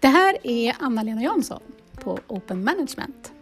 Det 0.00 0.08
här 0.08 0.36
är 0.42 0.76
Anna-Lena 0.80 1.22
Jansson 1.22 1.62
på 1.94 2.18
Open 2.26 2.64
Management. 2.64 3.32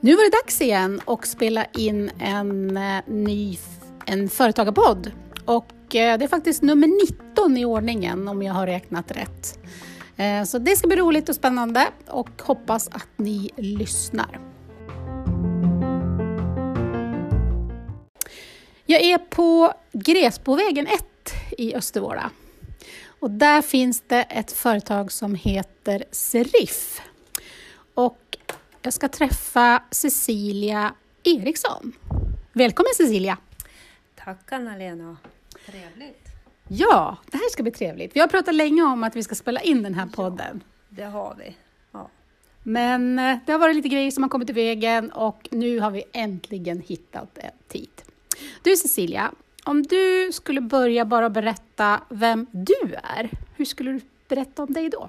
Nu 0.00 0.14
var 0.14 0.24
det 0.30 0.36
dags 0.42 0.60
igen 0.60 1.00
att 1.04 1.26
spela 1.26 1.64
in 1.64 2.10
en 2.18 2.76
eh, 2.76 3.02
ny 3.06 3.58
en 4.06 4.28
företagarpodd 4.28 5.12
och 5.44 5.94
eh, 5.94 6.18
det 6.18 6.24
är 6.24 6.28
faktiskt 6.28 6.62
nummer 6.62 6.86
19 7.32 7.56
i 7.56 7.64
ordningen 7.64 8.28
om 8.28 8.42
jag 8.42 8.54
har 8.54 8.66
räknat 8.66 9.10
rätt. 9.10 9.58
Eh, 10.16 10.44
så 10.44 10.58
det 10.58 10.76
ska 10.76 10.88
bli 10.88 10.96
roligt 10.96 11.28
och 11.28 11.34
spännande 11.34 11.88
och 12.06 12.42
hoppas 12.42 12.88
att 12.88 13.08
ni 13.16 13.50
lyssnar. 13.56 14.51
Jag 18.92 19.02
är 19.02 19.18
på 19.18 19.74
Gräsbovägen 19.92 20.86
1 20.86 21.04
i 21.58 21.74
Östervåla. 21.74 22.30
Och 23.20 23.30
där 23.30 23.62
finns 23.62 24.00
det 24.06 24.22
ett 24.22 24.52
företag 24.52 25.12
som 25.12 25.34
heter 25.34 26.04
Serif. 26.10 27.00
Och 27.94 28.38
jag 28.82 28.92
ska 28.92 29.08
träffa 29.08 29.82
Cecilia 29.90 30.94
Eriksson. 31.22 31.92
Välkommen 32.52 32.92
Cecilia! 32.96 33.38
Tack 34.24 34.52
Anna-Lena! 34.52 35.16
Trevligt! 35.66 36.28
Ja, 36.68 37.16
det 37.30 37.36
här 37.36 37.50
ska 37.50 37.62
bli 37.62 37.72
trevligt. 37.72 38.16
Vi 38.16 38.20
har 38.20 38.28
pratat 38.28 38.54
länge 38.54 38.82
om 38.82 39.04
att 39.04 39.16
vi 39.16 39.22
ska 39.22 39.34
spela 39.34 39.60
in 39.60 39.82
den 39.82 39.94
här 39.94 40.06
podden. 40.06 40.64
Ja, 40.88 40.96
det 40.96 41.04
har 41.04 41.36
vi. 41.38 41.56
Ja. 41.92 42.10
Men 42.62 43.18
eh, 43.18 43.38
det 43.46 43.52
har 43.52 43.58
varit 43.58 43.76
lite 43.76 43.88
grejer 43.88 44.10
som 44.10 44.22
har 44.22 44.30
kommit 44.30 44.50
i 44.50 44.52
vägen 44.52 45.12
och 45.12 45.48
nu 45.50 45.80
har 45.80 45.90
vi 45.90 46.04
äntligen 46.12 46.80
hittat 46.80 47.38
en 47.38 47.50
tid. 47.68 47.90
Du 48.64 48.76
Cecilia, 48.76 49.34
om 49.64 49.82
du 49.82 50.32
skulle 50.32 50.60
börja 50.60 51.04
bara 51.04 51.30
berätta 51.30 52.02
vem 52.08 52.46
du 52.52 52.94
är, 53.02 53.30
hur 53.56 53.64
skulle 53.64 53.92
du 53.92 54.00
berätta 54.28 54.62
om 54.62 54.72
dig 54.72 54.88
då? 54.88 55.08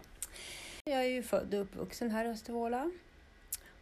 Jag 0.83 0.99
är 0.99 1.09
ju 1.09 1.23
född 1.23 1.53
och 1.53 1.61
uppvuxen 1.61 2.11
här 2.11 2.25
i 2.25 2.27
Östervåla. 2.27 2.91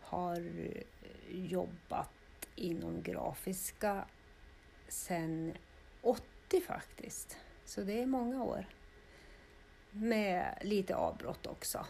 Har 0.02 0.36
eh, 0.36 1.46
jobbat 1.46 2.10
inom 2.56 3.02
grafiska 3.02 4.06
sedan 4.88 5.54
80 6.02 6.62
faktiskt. 6.68 7.38
Så 7.66 7.82
det 7.82 8.02
är 8.02 8.06
många 8.06 8.44
år. 8.44 8.66
Med 9.92 10.58
lite 10.62 10.96
avbrott 10.96 11.48
också 11.48 11.86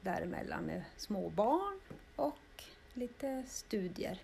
däremellan 0.00 0.64
med 0.64 0.82
småbarn 0.96 1.80
och 2.16 2.64
lite 2.94 3.44
studier. 3.48 4.18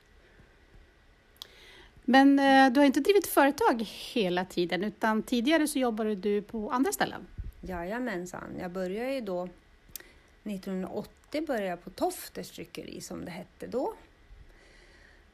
Men 2.05 2.39
eh, 2.39 2.73
du 2.73 2.81
har 2.81 2.85
inte 2.85 3.01
drivit 3.01 3.27
företag 3.27 3.83
hela 3.87 4.45
tiden 4.45 4.85
utan 4.85 5.23
tidigare 5.23 5.69
så 5.69 5.79
jobbade 5.79 6.15
du 6.15 6.43
på 6.43 6.71
andra 6.71 6.93
ställen? 6.93 7.27
Jajamensan, 7.61 8.57
jag 8.61 8.71
började 8.71 9.13
ju 9.13 9.21
då 9.21 9.49
1980 10.45 11.47
började 11.47 11.67
jag 11.67 11.85
på 11.85 11.91
Tofters 11.91 12.51
tryckeri 12.51 13.01
som 13.01 13.25
det 13.25 13.31
hette 13.31 13.67
då. 13.67 13.95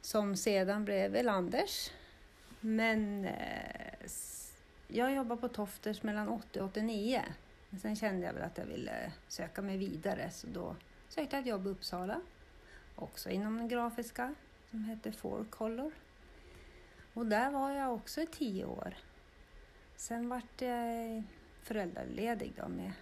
Som 0.01 0.37
sedan 0.37 0.85
blev 0.85 1.17
Elanders. 1.17 1.91
Men 2.61 3.25
eh, 3.25 4.11
jag 4.89 5.15
jobbade 5.15 5.41
på 5.41 5.49
Tofters 5.49 6.03
mellan 6.03 6.29
80 6.29 6.61
och 6.61 6.67
89. 6.67 7.23
Men 7.71 7.81
sen 7.81 7.97
kände 7.97 8.27
jag 8.27 8.33
väl 8.33 8.43
att 8.43 8.59
jag 8.59 8.65
ville 8.65 9.13
söka 9.29 9.63
mig 9.63 9.77
vidare 9.77 10.31
så 10.31 10.47
då 10.47 10.77
sökte 11.09 11.37
jag 11.37 11.41
ett 11.41 11.49
jobb 11.49 11.67
i 11.67 11.71
Uppsala. 11.71 12.21
Också 12.97 13.31
inom 13.31 13.57
den 13.57 13.69
grafiska 13.69 14.35
som 14.71 14.85
hette 14.85 15.13
Four 15.13 15.45
Color. 15.51 15.93
Och 17.15 17.27
där 17.27 17.51
var 17.51 17.71
jag 17.71 17.95
också 17.95 18.21
i 18.21 18.27
tio 18.27 18.65
år. 18.65 18.95
Sen 19.97 20.29
vart 20.29 20.61
jag 20.61 21.23
föräldraledig 21.63 22.53
då 22.57 22.69
med 22.69 22.93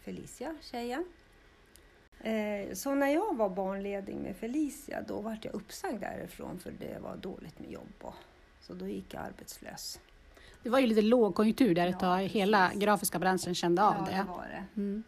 Felicia, 0.00 0.56
tjejen. 0.60 1.04
Eh, 2.20 2.74
så 2.74 2.94
när 2.94 3.08
jag 3.08 3.36
var 3.36 3.48
barnledig 3.48 4.16
med 4.16 4.36
Felicia 4.36 5.02
då 5.08 5.20
vart 5.20 5.44
jag 5.44 5.54
uppsagd 5.54 6.00
därifrån 6.00 6.58
för 6.58 6.70
det 6.70 6.98
var 7.00 7.16
dåligt 7.16 7.58
med 7.58 7.70
jobb. 7.70 7.94
Och, 8.00 8.14
så 8.60 8.74
då 8.74 8.86
gick 8.88 9.14
jag 9.14 9.22
arbetslös. 9.22 10.00
Det 10.62 10.70
var 10.70 10.78
ju 10.78 10.86
lite 10.86 11.02
lågkonjunktur 11.02 11.74
där 11.74 11.86
ett 11.86 12.00
tag, 12.00 12.22
hela 12.22 12.72
grafiska 12.74 13.18
branschen 13.18 13.54
kände 13.54 13.82
av 13.82 13.94
ja, 13.98 14.04
det. 14.04 14.16
det, 14.16 14.24
var 14.28 14.46
det. 14.48 14.80
Mm. 14.80 15.02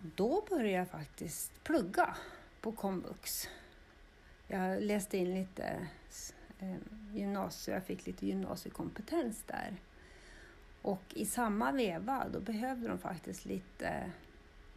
Då 0.00 0.44
började 0.50 0.70
jag 0.70 0.88
faktiskt 0.88 1.64
plugga 1.64 2.16
på 2.60 2.72
komvux. 2.72 3.48
Jag 4.48 4.82
läste 4.82 5.18
in 5.18 5.34
lite 5.34 5.88
eh, 6.72 7.16
gymnasie, 7.16 7.74
jag 7.74 7.84
fick 7.84 8.06
lite 8.06 8.26
gymnasiekompetens 8.26 9.42
där. 9.46 9.76
Och 10.82 11.02
i 11.14 11.26
samma 11.26 11.72
veva 11.72 12.26
då 12.32 12.40
behövde 12.40 12.88
de 12.88 12.98
faktiskt 12.98 13.44
lite 13.44 14.10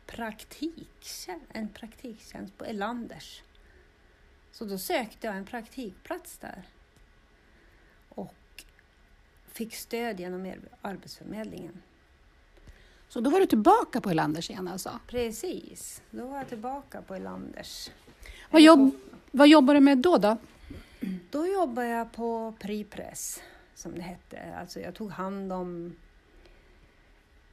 praktik, 0.05 1.05
en 1.50 1.69
praktiktjänst 1.69 2.57
på 2.57 2.66
Elanders. 2.66 3.41
Så 4.51 4.66
då 4.66 4.77
sökte 4.77 5.27
jag 5.27 5.35
en 5.35 5.45
praktikplats 5.45 6.38
där. 6.38 6.63
Och 8.09 8.63
fick 9.47 9.75
stöd 9.75 10.19
genom 10.19 10.53
Arbetsförmedlingen. 10.81 11.81
Så 13.09 13.21
då 13.21 13.29
var 13.29 13.39
du 13.39 13.45
tillbaka 13.45 14.01
på 14.01 14.09
Elanders 14.09 14.50
igen 14.50 14.67
alltså? 14.67 15.00
Precis, 15.07 16.01
då 16.11 16.27
var 16.27 16.38
jag 16.38 16.47
tillbaka 16.47 17.01
på 17.01 17.16
Elanders. 17.16 17.89
Vad, 18.51 18.61
jobb, 18.61 18.91
vad 19.31 19.47
jobbar 19.47 19.73
du 19.73 19.79
med 19.79 19.97
då? 19.97 20.17
Då, 20.17 20.38
då 21.32 21.48
jobbade 21.48 21.88
jag 21.88 22.12
på 22.12 22.54
Pripress 22.60 23.44
som 23.74 23.96
det 23.96 24.02
hette. 24.02 24.56
Alltså 24.60 24.80
jag 24.80 24.96
tog 24.96 25.12
hand 25.12 25.54
om 25.54 25.96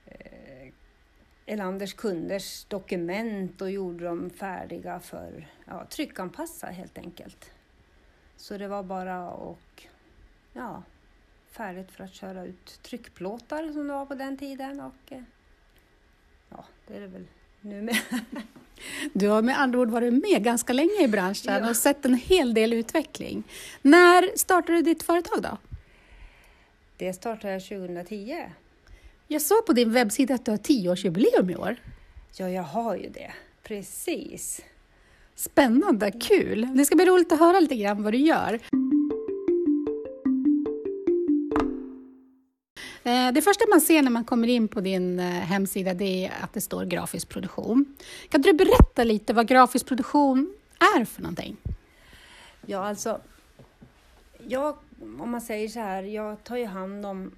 eh, 0.07 0.73
Elanders 1.47 1.95
kunders 1.95 2.65
dokument 2.65 3.61
och 3.61 3.71
gjorde 3.71 4.05
dem 4.05 4.31
färdiga 4.31 5.01
för 5.01 5.49
ja, 5.65 5.87
tryckanpassa 5.87 6.67
helt 6.67 6.99
enkelt. 6.99 7.51
Så 8.37 8.59
det 8.59 8.69
var 8.69 8.83
bara 8.83 9.31
och 9.31 9.87
ja, 10.53 10.83
färdigt 11.51 11.91
för 11.91 12.05
att 12.05 12.15
köra 12.15 12.45
ut 12.45 12.83
tryckplåtar 12.83 13.73
som 13.73 13.87
det 13.87 13.93
var 13.93 14.07
på 14.07 14.15
den 14.15 14.39
tiden 14.39 14.81
och 14.81 15.13
eh, 15.13 15.23
ja, 16.49 16.65
det 16.87 16.97
är 16.97 17.01
det 17.01 17.07
väl 17.07 17.27
nu 17.61 17.83
med. 17.83 17.97
Du 19.19 19.29
har 19.29 19.43
med 19.43 19.61
andra 19.61 19.79
ord 19.79 19.91
varit 19.91 20.13
med 20.13 20.45
ganska 20.45 20.73
länge 20.73 21.03
i 21.03 21.09
branschen 21.09 21.63
ja. 21.63 21.71
och 21.71 21.77
sett 21.77 22.05
en 22.05 22.15
hel 22.15 22.55
del 22.55 22.73
utveckling. 22.73 23.43
När 23.83 24.37
startade 24.37 24.79
du 24.79 24.83
ditt 24.83 25.03
företag 25.03 25.43
då? 25.43 25.59
Det 26.97 27.13
startade 27.13 27.53
jag 27.53 27.63
2010. 27.63 28.45
Jag 29.29 29.43
såg 29.43 29.67
på 29.67 29.73
din 29.73 29.93
webbsida 29.93 30.35
att 30.35 30.45
du 30.45 30.51
har 30.51 30.59
tioårsjubileum 30.59 31.51
i 31.51 31.57
år. 31.57 31.77
Ja, 32.37 32.49
jag 32.49 32.63
har 32.63 32.97
ju 32.97 33.09
det. 33.09 33.33
Precis. 33.63 34.61
Spännande, 35.35 36.13
kul! 36.13 36.69
Det 36.75 36.85
ska 36.85 36.97
bli 36.97 37.05
roligt 37.07 37.33
att 37.33 37.39
höra 37.39 37.61
lite 37.61 37.77
grann 37.77 38.03
vad 38.03 38.13
du 38.13 38.19
gör. 38.19 38.61
Eh, 43.07 43.33
det 43.33 43.43
första 43.43 43.65
man 43.71 43.81
ser 43.81 44.03
när 44.03 44.11
man 44.11 44.25
kommer 44.25 44.49
in 44.49 44.69
på 44.69 44.81
din 44.81 45.19
eh, 45.19 45.27
hemsida 45.27 45.95
det 45.95 46.27
är 46.27 46.33
att 46.41 46.53
det 46.53 46.61
står 46.61 46.85
grafisk 46.85 47.29
produktion. 47.29 47.97
Kan 48.29 48.43
du 48.43 48.53
berätta 48.53 49.05
lite 49.05 49.33
vad 49.33 49.49
grafisk 49.49 49.87
produktion 49.87 50.55
är 50.79 51.05
för 51.05 51.23
någonting? 51.23 51.57
Ja, 52.67 52.89
alltså, 52.89 53.21
jag, 54.47 54.77
om 55.21 55.31
man 55.31 55.41
säger 55.41 55.69
så 55.69 55.81
här, 55.81 56.03
jag 56.03 56.45
tar 56.45 56.57
ju 56.57 56.67
hand 56.67 57.07
om 57.07 57.33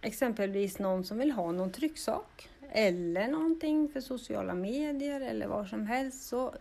exempelvis 0.00 0.78
någon 0.78 1.04
som 1.04 1.18
vill 1.18 1.32
ha 1.32 1.52
någon 1.52 1.72
trycksak 1.72 2.48
eller 2.72 3.28
någonting 3.28 3.88
för 3.92 4.00
sociala 4.00 4.54
medier 4.54 5.20
eller 5.20 5.46
vad 5.46 5.68
som 5.68 5.86
helst 5.86 6.28
så 6.28 6.54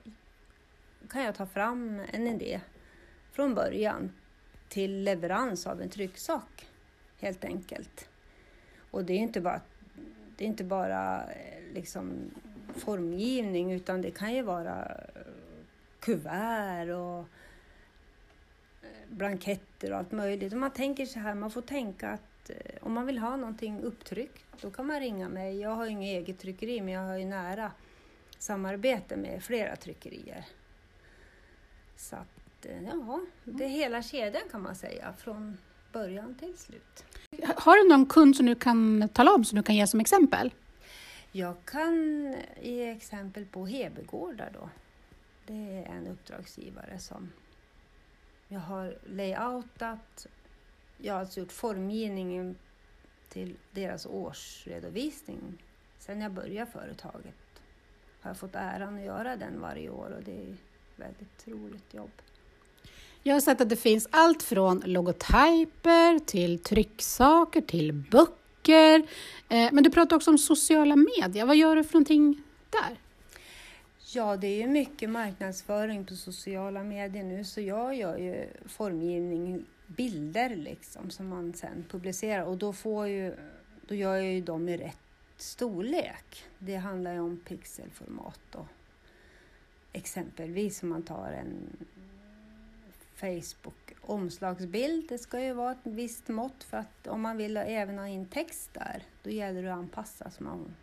kan 1.09 1.24
jag 1.24 1.35
ta 1.35 1.46
fram 1.46 2.02
en 2.12 2.28
idé 2.28 2.62
från 3.31 3.56
början 3.56 4.12
till 4.69 5.03
leverans 5.03 5.68
av 5.68 5.81
en 5.81 5.90
trycksak 5.90 6.66
helt 7.19 7.46
enkelt. 7.46 8.09
Och 8.91 9.05
det 9.05 9.14
är 9.14 9.17
inte 9.17 9.41
bara, 9.41 9.61
det 10.38 10.43
är 10.43 10.47
inte 10.47 10.64
bara 10.64 11.23
eh, 11.23 11.73
liksom 11.73 12.32
formgivning 12.76 13.72
utan 13.72 14.02
det 14.02 14.11
kan 14.11 14.34
ju 14.34 14.41
vara 14.41 14.85
eh, 15.16 15.22
kuvert 15.99 16.90
och 16.90 17.20
eh, 18.82 19.08
blanketter 19.08 19.91
och 19.91 19.97
allt 19.97 20.11
möjligt. 20.11 20.53
Och 20.53 20.59
man 20.59 20.72
tänker 20.72 21.05
så 21.05 21.20
här, 21.20 21.35
man 21.35 21.52
får 21.52 21.61
tänka 21.61 22.09
att 22.09 22.23
om 22.82 22.93
man 22.93 23.05
vill 23.05 23.17
ha 23.17 23.35
någonting 23.35 23.82
upptryckt, 23.82 24.61
då 24.61 24.72
kan 24.72 24.85
man 24.88 24.99
ringa 24.99 25.29
mig. 25.29 25.59
Jag 25.59 25.70
har 25.70 25.85
inget 25.85 26.08
eget 26.08 26.40
tryckeri, 26.40 26.82
men 26.82 26.93
jag 26.93 27.02
har 27.02 27.17
ju 27.17 27.26
nära 27.26 27.72
samarbete 28.38 29.17
med 29.17 29.43
flera 29.43 29.76
tryckerier. 29.76 30.46
Så 31.96 32.16
att, 32.16 32.66
ja, 32.85 33.22
det 33.43 33.64
är 33.64 33.70
hela 33.70 34.02
kedjan 34.02 34.41
kan 34.52 34.61
man 34.61 34.76
säga, 34.76 35.14
från 35.17 35.58
början 35.91 36.36
till 36.36 36.58
slut. 36.58 37.06
Har 37.56 37.84
du 37.84 37.90
någon 37.90 38.06
kund 38.06 38.36
som 38.36 38.46
du 38.46 38.56
kan 38.56 39.09
tala 39.14 39.34
om, 39.34 39.46
som 39.46 39.56
du 39.56 39.64
kan 39.64 39.76
ge 39.76 39.88
som 39.88 40.00
exempel? 40.00 40.53
Jag 41.32 41.56
kan 41.66 42.36
ge 42.62 42.90
exempel 42.90 43.46
på 43.46 43.66
Hebegårdar 43.66 44.52
då. 44.53 44.70
Det 45.47 45.53
är 45.53 45.86
en 45.86 46.08
uppdragsgivare 46.08 47.00
som 47.00 47.30
jag 48.47 48.59
har 48.59 48.97
layoutat 49.06 50.28
jag 51.02 51.14
har 51.14 51.20
alltså 51.20 51.40
gjort 51.40 51.52
formgivningen 51.52 52.56
till 53.30 53.56
deras 53.72 54.06
årsredovisning. 54.06 55.64
Sen 55.97 56.22
jag 56.22 56.32
började 56.32 56.72
företaget 56.72 57.36
har 58.22 58.30
jag 58.30 58.38
fått 58.38 58.56
äran 58.56 58.96
att 58.96 59.06
göra 59.06 59.36
den 59.36 59.62
varje 59.62 59.90
år 59.90 60.16
och 60.18 60.24
det 60.24 60.41
är 60.41 60.56
väldigt 60.96 61.47
roligt 61.47 61.94
jobb. 61.94 62.12
Jag 63.23 63.35
har 63.35 63.41
sett 63.41 63.61
att 63.61 63.69
det 63.69 63.75
finns 63.75 64.07
allt 64.11 64.43
från 64.43 64.81
logotyper 64.85 66.19
till 66.19 66.59
trycksaker 66.59 67.61
till 67.61 67.93
böcker. 67.93 68.99
Eh, 69.49 69.69
men 69.71 69.83
du 69.83 69.89
pratar 69.89 70.16
också 70.16 70.31
om 70.31 70.37
sociala 70.37 70.95
medier. 70.95 71.45
Vad 71.45 71.55
gör 71.55 71.75
du 71.75 71.83
för 71.83 71.93
någonting 71.93 72.41
där? 72.69 72.97
Ja, 74.13 74.37
det 74.37 74.47
är 74.47 74.57
ju 74.57 74.67
mycket 74.67 75.09
marknadsföring 75.09 76.05
på 76.05 76.16
sociala 76.16 76.83
medier 76.83 77.23
nu 77.23 77.43
så 77.43 77.61
jag 77.61 77.95
gör 77.95 78.17
ju 78.17 78.47
formgivning, 78.66 79.66
bilder 79.87 80.55
liksom 80.55 81.09
som 81.09 81.27
man 81.27 81.53
sen 81.53 81.85
publicerar 81.89 82.43
och 82.43 82.57
då, 82.57 82.73
får 82.73 83.07
ju, 83.07 83.35
då 83.87 83.95
gör 83.95 84.16
jag 84.16 84.33
ju 84.33 84.41
dem 84.41 84.69
i 84.69 84.77
rätt 84.77 84.97
storlek. 85.37 86.43
Det 86.57 86.75
handlar 86.75 87.13
ju 87.13 87.19
om 87.19 87.37
pixelformat 87.37 88.55
och 88.55 88.67
exempelvis 89.93 90.83
om 90.83 90.89
man 90.89 91.03
tar 91.03 91.31
en 91.31 91.77
Facebook 93.19 93.93
omslagsbild. 94.01 95.05
Det 95.09 95.17
ska 95.17 95.41
ju 95.41 95.53
vara 95.53 95.71
ett 95.71 95.77
visst 95.83 96.27
mått 96.27 96.63
för 96.63 96.77
att 96.77 97.07
om 97.07 97.21
man 97.21 97.37
vill 97.37 97.57
även 97.57 97.97
ha 97.97 98.07
in 98.07 98.25
text 98.25 98.73
där, 98.73 99.03
då 99.23 99.29
gäller 99.29 99.63
det 99.63 99.73
att 99.73 99.79
anpassa 99.79 100.31
så 100.31 100.43
man 100.43 100.75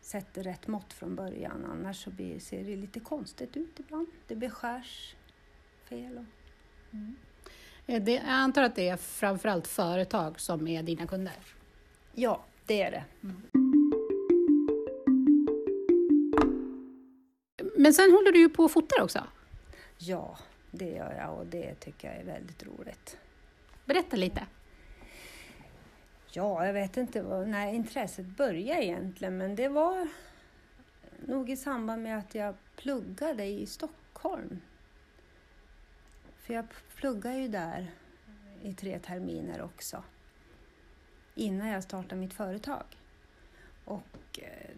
sätter 0.00 0.42
rätt 0.42 0.66
mått 0.66 0.92
från 0.92 1.16
början. 1.16 1.64
Annars 1.64 2.04
så 2.04 2.10
blir, 2.10 2.38
ser 2.40 2.64
det 2.64 2.76
lite 2.76 3.00
konstigt 3.00 3.56
ut 3.56 3.80
ibland. 3.80 4.06
Det 4.26 4.36
beskärs 4.36 5.16
fel. 5.88 6.18
Och... 6.18 6.24
Mm. 6.92 7.16
Det, 8.04 8.12
jag 8.12 8.22
antar 8.26 8.62
att 8.62 8.74
det 8.74 8.88
är 8.88 8.96
framförallt 8.96 9.66
företag 9.66 10.40
som 10.40 10.68
är 10.68 10.82
dina 10.82 11.06
kunder? 11.06 11.36
Ja, 12.12 12.44
det 12.66 12.82
är 12.82 12.90
det. 12.90 13.04
Mm. 13.22 13.42
Men 17.76 17.94
sen 17.94 18.12
håller 18.12 18.32
du 18.32 18.38
ju 18.38 18.48
på 18.48 18.64
och 18.64 18.70
fotar 18.70 19.02
också? 19.02 19.24
Ja, 19.98 20.38
det 20.78 20.90
gör 20.90 21.14
jag 21.18 21.38
och 21.38 21.46
det 21.46 21.74
tycker 21.74 22.08
jag 22.08 22.16
är 22.16 22.24
väldigt 22.24 22.66
roligt. 22.66 23.18
Berätta 23.84 24.16
lite. 24.16 24.46
Ja, 26.32 26.66
jag 26.66 26.72
vet 26.72 26.96
inte 26.96 27.22
när 27.22 27.72
intresset 27.72 28.26
började 28.26 28.84
egentligen, 28.84 29.36
men 29.36 29.56
det 29.56 29.68
var 29.68 30.08
nog 31.26 31.50
i 31.50 31.56
samband 31.56 32.02
med 32.02 32.18
att 32.18 32.34
jag 32.34 32.54
pluggade 32.76 33.44
i 33.44 33.66
Stockholm. 33.66 34.60
För 36.36 36.54
jag 36.54 36.66
pluggade 36.94 37.36
ju 37.36 37.48
där 37.48 37.90
i 38.62 38.74
tre 38.74 38.98
terminer 38.98 39.62
också, 39.62 40.02
innan 41.34 41.68
jag 41.68 41.84
startade 41.84 42.20
mitt 42.20 42.34
företag. 42.34 42.84
Och 43.84 44.40
eh, 44.42 44.70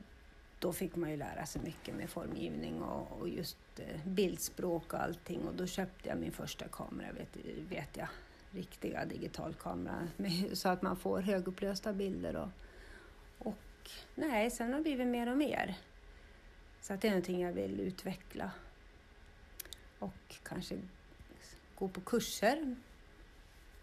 då 0.58 0.72
fick 0.72 0.96
man 0.96 1.10
ju 1.10 1.16
lära 1.16 1.46
sig 1.46 1.62
mycket 1.62 1.94
med 1.94 2.10
formgivning 2.10 2.82
och, 2.82 3.20
och 3.20 3.28
just 3.28 3.56
Eh, 3.78 4.00
bildspråk 4.04 4.92
och 4.92 5.00
allting 5.00 5.40
och 5.40 5.54
då 5.54 5.66
köpte 5.66 6.08
jag 6.08 6.18
min 6.18 6.32
första 6.32 6.68
kamera, 6.68 7.12
vet, 7.12 7.36
vet 7.70 7.96
jag, 7.96 8.08
riktiga 8.50 9.04
digitalkamera 9.04 10.08
så 10.52 10.68
att 10.68 10.82
man 10.82 10.96
får 10.96 11.20
högupplösta 11.20 11.92
bilder. 11.92 12.36
Och, 12.36 12.48
och 13.38 13.90
nej, 14.14 14.50
sen 14.50 14.68
har 14.70 14.78
det 14.78 14.82
blivit 14.82 15.06
mer 15.06 15.30
och 15.30 15.38
mer. 15.38 15.74
Så 16.80 16.94
att 16.94 17.00
det 17.00 17.08
är 17.08 17.12
någonting 17.12 17.40
jag 17.40 17.52
vill 17.52 17.80
utveckla. 17.80 18.50
Och 19.98 20.36
kanske 20.42 20.78
gå 21.74 21.88
på 21.88 22.00
kurser 22.00 22.76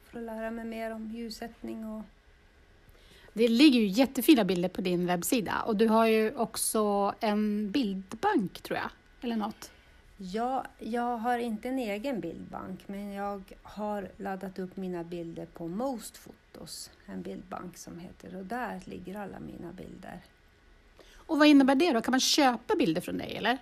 för 0.04 0.20
att 0.20 0.26
lära 0.26 0.52
mig 0.52 0.66
mer 0.66 0.92
om 0.92 1.12
ljussättning 1.12 1.86
och 1.86 2.04
det 3.34 3.48
ligger 3.48 3.80
ju 3.80 3.88
jättefina 3.88 4.44
bilder 4.44 4.70
på 4.70 4.82
din 4.82 5.06
webbsida 5.06 5.62
och 5.62 5.76
du 5.76 5.88
har 5.88 6.06
ju 6.06 6.36
också 6.36 7.14
en 7.20 7.72
bildbank 7.72 8.62
tror 8.62 8.78
jag, 8.78 8.90
eller 9.22 9.36
något? 9.36 9.72
Ja, 10.18 10.66
jag 10.80 11.18
har 11.18 11.38
inte 11.38 11.70
en 11.70 11.80
egen 11.80 12.20
bildbank 12.20 12.88
men 12.88 13.14
jag 13.14 13.54
har 13.64 14.10
laddat 14.18 14.60
upp 14.60 14.78
mina 14.78 15.04
bilder 15.04 15.46
på 15.46 15.68
Most 15.68 16.18
Fotos, 16.18 16.92
en 17.06 17.22
bildbank 17.22 17.78
som 17.78 18.00
heter 18.00 18.36
och 18.36 18.46
där 18.46 18.82
ligger 18.86 19.18
alla 19.18 19.40
mina 19.40 19.74
bilder. 19.74 20.22
Och 21.14 21.40
vad 21.40 21.48
innebär 21.48 21.76
det 21.76 21.94
då? 21.94 22.02
Kan 22.02 22.12
man 22.12 22.20
köpa 22.20 22.76
bilder 22.76 23.02
från 23.02 23.18
dig 23.18 23.36
eller? 23.38 23.58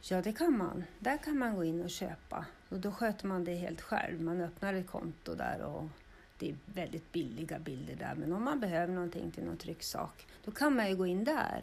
Ja, 0.00 0.22
det 0.22 0.32
kan 0.32 0.58
man. 0.58 0.84
Där 0.98 1.16
kan 1.16 1.38
man 1.38 1.56
gå 1.56 1.64
in 1.64 1.82
och 1.82 1.90
köpa 1.90 2.44
och 2.68 2.78
då 2.78 2.92
sköter 2.92 3.26
man 3.26 3.44
det 3.44 3.54
helt 3.54 3.80
själv. 3.80 4.20
Man 4.20 4.40
öppnar 4.40 4.74
ett 4.74 4.86
konto 4.86 5.34
där 5.34 5.62
och 5.62 5.88
det 6.38 6.50
är 6.50 6.56
väldigt 6.66 7.12
billiga 7.12 7.58
bilder 7.58 7.96
där, 7.96 8.14
men 8.14 8.32
om 8.32 8.44
man 8.44 8.60
behöver 8.60 8.94
någonting 8.94 9.30
till 9.30 9.44
någon 9.44 9.56
trycksak, 9.56 10.26
då 10.44 10.50
kan 10.50 10.76
man 10.76 10.88
ju 10.88 10.96
gå 10.96 11.06
in 11.06 11.24
där. 11.24 11.62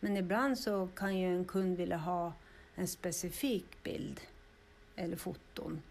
Men 0.00 0.16
ibland 0.16 0.58
så 0.58 0.88
kan 0.94 1.18
ju 1.18 1.36
en 1.36 1.44
kund 1.44 1.76
vilja 1.76 1.96
ha 1.96 2.32
en 2.74 2.88
specifik 2.88 3.82
bild 3.82 4.20
eller 4.96 5.16
foton. 5.16 5.82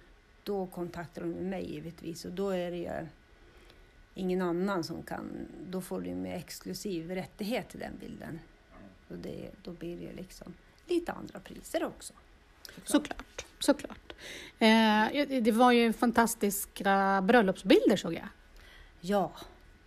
Då 0.44 0.68
kontaktar 0.68 1.22
de 1.22 1.28
mig 1.28 1.72
givetvis 1.74 2.25
och 2.25 2.31
då 2.31 2.50
är 2.50 2.72
det 2.72 2.78
ju 2.78 3.07
ingen 4.13 4.42
annan 4.42 4.83
som 4.83 5.04
kan, 5.04 5.48
då 5.69 5.81
får 5.81 6.01
du 6.01 6.16
med 6.16 6.38
exklusiv 6.38 7.12
rättighet 7.12 7.69
till 7.69 7.80
den 7.80 7.98
bilden. 8.00 8.39
Och 9.07 9.18
det, 9.18 9.51
då 9.63 9.72
blir 9.72 9.98
det 9.98 10.13
liksom 10.13 10.54
lite 10.88 11.12
andra 11.12 11.39
priser 11.39 11.83
också. 11.83 12.13
Såklart, 12.84 13.45
såklart. 13.60 14.13
Eh, 14.60 15.27
det 15.42 15.51
var 15.51 15.72
ju 15.72 15.94
fantastiska 15.94 17.22
bröllopsbilder 17.24 17.95
såg 17.95 18.13
jag. 18.13 18.27
Ja, 19.01 19.31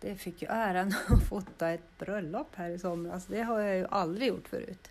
det 0.00 0.16
fick 0.16 0.42
ju 0.42 0.48
äran 0.50 0.94
att 1.08 1.28
fota 1.28 1.70
ett 1.70 1.98
bröllop 1.98 2.54
här 2.54 2.70
i 2.70 2.78
somras. 2.78 3.26
Det 3.26 3.42
har 3.42 3.60
jag 3.60 3.76
ju 3.76 3.86
aldrig 3.86 4.28
gjort 4.28 4.48
förut. 4.48 4.90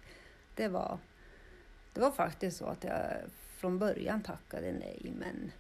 Det 0.56 0.67
var, 0.67 0.97
det 1.94 2.01
var 2.01 2.12
faktiskt 2.12 2.57
så 2.57 2.66
att 2.66 2.84
jag 2.84 3.04
från 3.57 3.80
början 3.80 4.22
tackade 4.22 4.72
nej, 4.72 5.13
men 5.19 5.51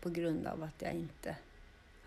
på 0.00 0.10
grund 0.10 0.46
av 0.46 0.62
att 0.62 0.82
jag 0.82 0.92
inte 0.92 1.36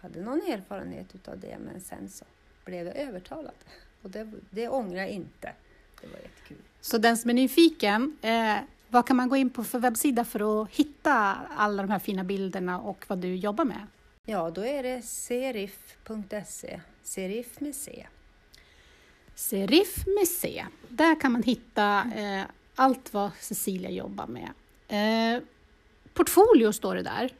hade 0.01 0.21
någon 0.21 0.41
erfarenhet 0.41 1.15
utav 1.15 1.39
det, 1.39 1.57
men 1.59 1.81
sen 1.81 2.09
så 2.09 2.25
blev 2.65 2.87
jag 2.87 2.95
övertalad. 2.95 3.55
Och 4.01 4.09
det, 4.09 4.31
det 4.49 4.69
ångrar 4.69 4.97
jag 4.97 5.09
inte. 5.09 5.53
Det 6.01 6.07
var 6.07 6.19
jättekul. 6.19 6.57
Så 6.81 6.97
den 6.97 7.17
som 7.17 7.29
är 7.29 7.33
nyfiken, 7.33 8.17
eh, 8.21 8.57
vad 8.87 9.07
kan 9.07 9.15
man 9.15 9.29
gå 9.29 9.35
in 9.35 9.49
på 9.49 9.63
för 9.63 9.79
webbsida 9.79 10.25
för 10.25 10.63
att 10.63 10.69
hitta 10.69 11.13
alla 11.57 11.83
de 11.83 11.91
här 11.91 11.99
fina 11.99 12.23
bilderna 12.23 12.79
och 12.81 13.05
vad 13.07 13.17
du 13.17 13.35
jobbar 13.35 13.65
med? 13.65 13.87
Ja, 14.25 14.49
då 14.49 14.65
är 14.65 14.83
det 14.83 15.01
serif.se, 15.01 16.81
serif 17.03 17.59
med 17.59 17.75
C. 17.75 18.07
Serif 19.35 20.05
med 20.07 20.27
C. 20.27 20.65
Där 20.87 21.19
kan 21.19 21.31
man 21.31 21.43
hitta 21.43 22.11
eh, 22.15 22.43
allt 22.81 23.13
vad 23.13 23.31
Cecilia 23.39 23.89
jobbar 23.89 24.27
med. 24.27 24.49
Eh, 24.87 25.43
portfolio 26.13 26.71
står 26.71 26.95
det 26.95 27.03
där. 27.03 27.33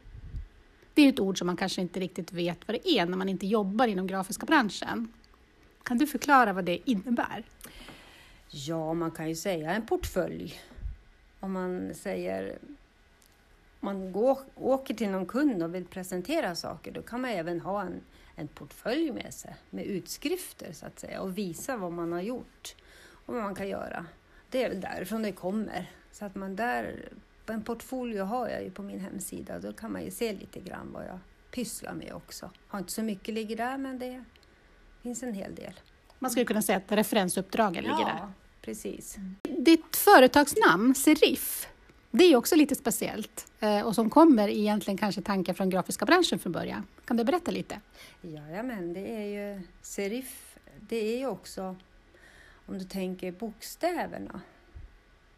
Det 0.94 1.02
är 1.02 1.08
ett 1.08 1.20
ord 1.20 1.38
som 1.38 1.46
man 1.46 1.56
kanske 1.56 1.80
inte 1.80 2.00
riktigt 2.00 2.32
vet 2.32 2.68
vad 2.68 2.74
det 2.74 2.88
är 2.88 3.06
när 3.06 3.16
man 3.16 3.28
inte 3.28 3.46
jobbar 3.46 3.86
inom 3.86 4.06
grafiska 4.06 4.46
branschen. 4.46 5.12
Kan 5.82 5.98
du 5.98 6.06
förklara 6.06 6.52
vad 6.52 6.64
det 6.64 6.90
innebär? 6.90 7.44
Ja, 8.48 8.94
man 8.94 9.10
kan 9.10 9.28
ju 9.28 9.34
säga 9.34 9.72
en 9.72 9.86
portfölj. 9.86 10.60
Om 11.40 11.52
man 11.52 11.94
säger 11.94 12.58
man 13.80 14.12
går, 14.12 14.38
åker 14.54 14.94
till 14.94 15.10
någon 15.10 15.26
kund 15.26 15.62
och 15.62 15.74
vill 15.74 15.84
presentera 15.84 16.54
saker, 16.54 16.92
då 16.92 17.02
kan 17.02 17.20
man 17.20 17.30
även 17.30 17.60
ha 17.60 17.82
en, 17.82 18.00
en 18.34 18.48
portfölj 18.48 19.12
med 19.12 19.34
sig 19.34 19.56
med 19.70 19.84
utskrifter 19.84 20.72
så 20.72 20.86
att 20.86 20.98
säga 20.98 21.20
och 21.20 21.38
visa 21.38 21.76
vad 21.76 21.92
man 21.92 22.12
har 22.12 22.20
gjort 22.20 22.74
och 23.26 23.34
vad 23.34 23.42
man 23.42 23.54
kan 23.54 23.68
göra. 23.68 24.06
Det 24.52 24.64
är 24.64 24.68
väl 24.68 24.80
därifrån 24.80 25.22
det 25.22 25.32
kommer. 25.32 25.90
Så 26.12 26.24
att 26.24 26.34
man 26.34 26.56
där, 26.56 27.08
en 27.46 27.62
portfolio 27.62 28.24
har 28.24 28.48
jag 28.48 28.62
ju 28.64 28.70
på 28.70 28.82
min 28.82 29.00
hemsida, 29.00 29.58
då 29.58 29.72
kan 29.72 29.92
man 29.92 30.04
ju 30.04 30.10
se 30.10 30.32
lite 30.32 30.60
grann 30.60 30.92
vad 30.92 31.04
jag 31.04 31.18
pysslar 31.50 31.94
med 31.94 32.12
också. 32.14 32.50
Har 32.66 32.78
inte 32.78 32.92
så 32.92 33.02
mycket 33.02 33.34
ligger 33.34 33.56
där, 33.56 33.78
men 33.78 33.98
det 33.98 34.24
finns 35.02 35.22
en 35.22 35.34
hel 35.34 35.54
del. 35.54 35.80
Man 36.18 36.30
skulle 36.30 36.44
kunna 36.44 36.62
säga 36.62 36.78
att 36.78 36.92
referensuppdragen 36.92 37.84
ja, 37.84 37.90
ligger 37.90 38.10
där. 38.10 38.32
precis. 38.62 39.16
Ditt 39.42 39.96
företagsnamn, 39.96 40.94
Serif, 40.94 41.68
det 42.10 42.24
är 42.24 42.36
också 42.36 42.56
lite 42.56 42.74
speciellt 42.74 43.52
eh, 43.60 43.80
och 43.80 43.94
som 43.94 44.10
kommer 44.10 44.48
egentligen 44.48 44.98
kanske 44.98 45.22
tankar 45.22 45.54
från 45.54 45.70
grafiska 45.70 46.04
branschen 46.04 46.38
från 46.38 46.52
början. 46.52 46.86
Kan 47.04 47.16
du 47.16 47.24
berätta 47.24 47.50
lite? 47.50 47.80
Jajamän, 48.22 48.92
det 48.92 49.08
är 49.16 49.24
ju 49.24 49.62
serif. 49.82 50.58
Det 50.80 50.96
är 50.96 51.18
ju 51.18 51.26
också, 51.26 51.76
om 52.66 52.78
du 52.78 52.84
tänker 52.84 53.32
bokstäverna, 53.32 54.40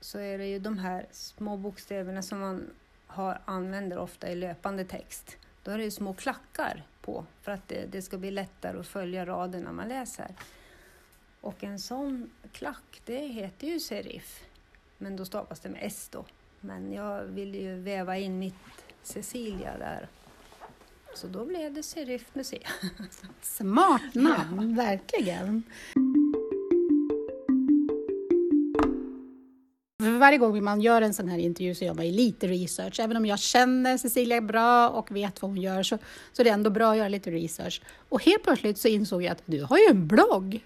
så 0.00 0.19
är 0.19 0.38
det 0.38 0.47
ju 0.47 0.59
de 0.59 0.78
här 0.78 1.07
små 1.11 1.57
bokstäverna 1.57 2.23
som 2.23 2.40
man 2.40 2.71
har, 3.07 3.40
använder 3.45 3.99
ofta 3.99 4.31
i 4.31 4.35
löpande 4.35 4.85
text. 4.85 5.37
Då 5.62 5.71
är 5.71 5.78
det 5.78 5.85
ju 5.85 5.90
små 5.90 6.14
klackar 6.14 6.87
på 7.00 7.26
för 7.43 7.52
att 7.52 7.69
det, 7.69 7.87
det 7.93 8.02
ska 8.02 8.19
bli 8.19 8.31
lättare 8.31 8.78
att 8.78 8.87
följa 8.87 9.26
raderna 9.26 9.73
man 9.73 9.88
läser. 9.88 10.35
Och 11.40 11.64
en 11.64 11.78
sån 11.78 12.31
klack, 12.52 13.02
det 13.04 13.19
heter 13.19 13.66
ju 13.66 13.81
serif, 13.81 14.45
men 14.99 15.16
då 15.16 15.25
stavas 15.25 15.61
det 15.61 15.69
med 15.69 15.81
S 15.83 16.09
då. 16.12 16.25
Men 16.61 16.93
jag 16.93 17.23
vill 17.23 17.54
ju 17.54 17.81
väva 17.81 18.19
in 18.19 18.38
mitt 18.38 18.54
Cecilia 19.02 19.78
där. 19.78 20.09
Så 21.14 21.26
då 21.26 21.45
blev 21.45 21.75
det 21.75 21.83
Serif 21.83 22.35
museum. 22.35 22.62
Smart 23.43 24.14
namn, 24.14 24.76
verkligen. 24.76 25.62
För 30.02 30.18
varje 30.18 30.38
gång 30.38 30.64
man 30.64 30.80
gör 30.80 31.02
en 31.02 31.14
sån 31.14 31.28
här 31.28 31.38
intervju 31.38 31.74
så 31.74 31.84
gör 31.84 31.94
man 31.94 32.06
ju 32.06 32.12
lite 32.12 32.46
research. 32.46 33.00
Även 33.00 33.16
om 33.16 33.26
jag 33.26 33.38
känner 33.38 33.96
Cecilia 33.96 34.40
bra 34.40 34.88
och 34.88 35.10
vet 35.10 35.42
vad 35.42 35.50
hon 35.50 35.60
gör 35.60 35.82
så, 35.82 35.98
så 36.32 36.42
är 36.42 36.44
det 36.44 36.50
ändå 36.50 36.70
bra 36.70 36.90
att 36.90 36.96
göra 36.96 37.08
lite 37.08 37.30
research. 37.30 37.82
Och 38.08 38.24
helt 38.24 38.42
plötsligt 38.42 38.78
så 38.78 38.88
insåg 38.88 39.22
jag 39.22 39.32
att 39.32 39.42
du 39.44 39.62
har 39.62 39.78
ju 39.78 39.84
en 39.90 40.06
blogg. 40.06 40.64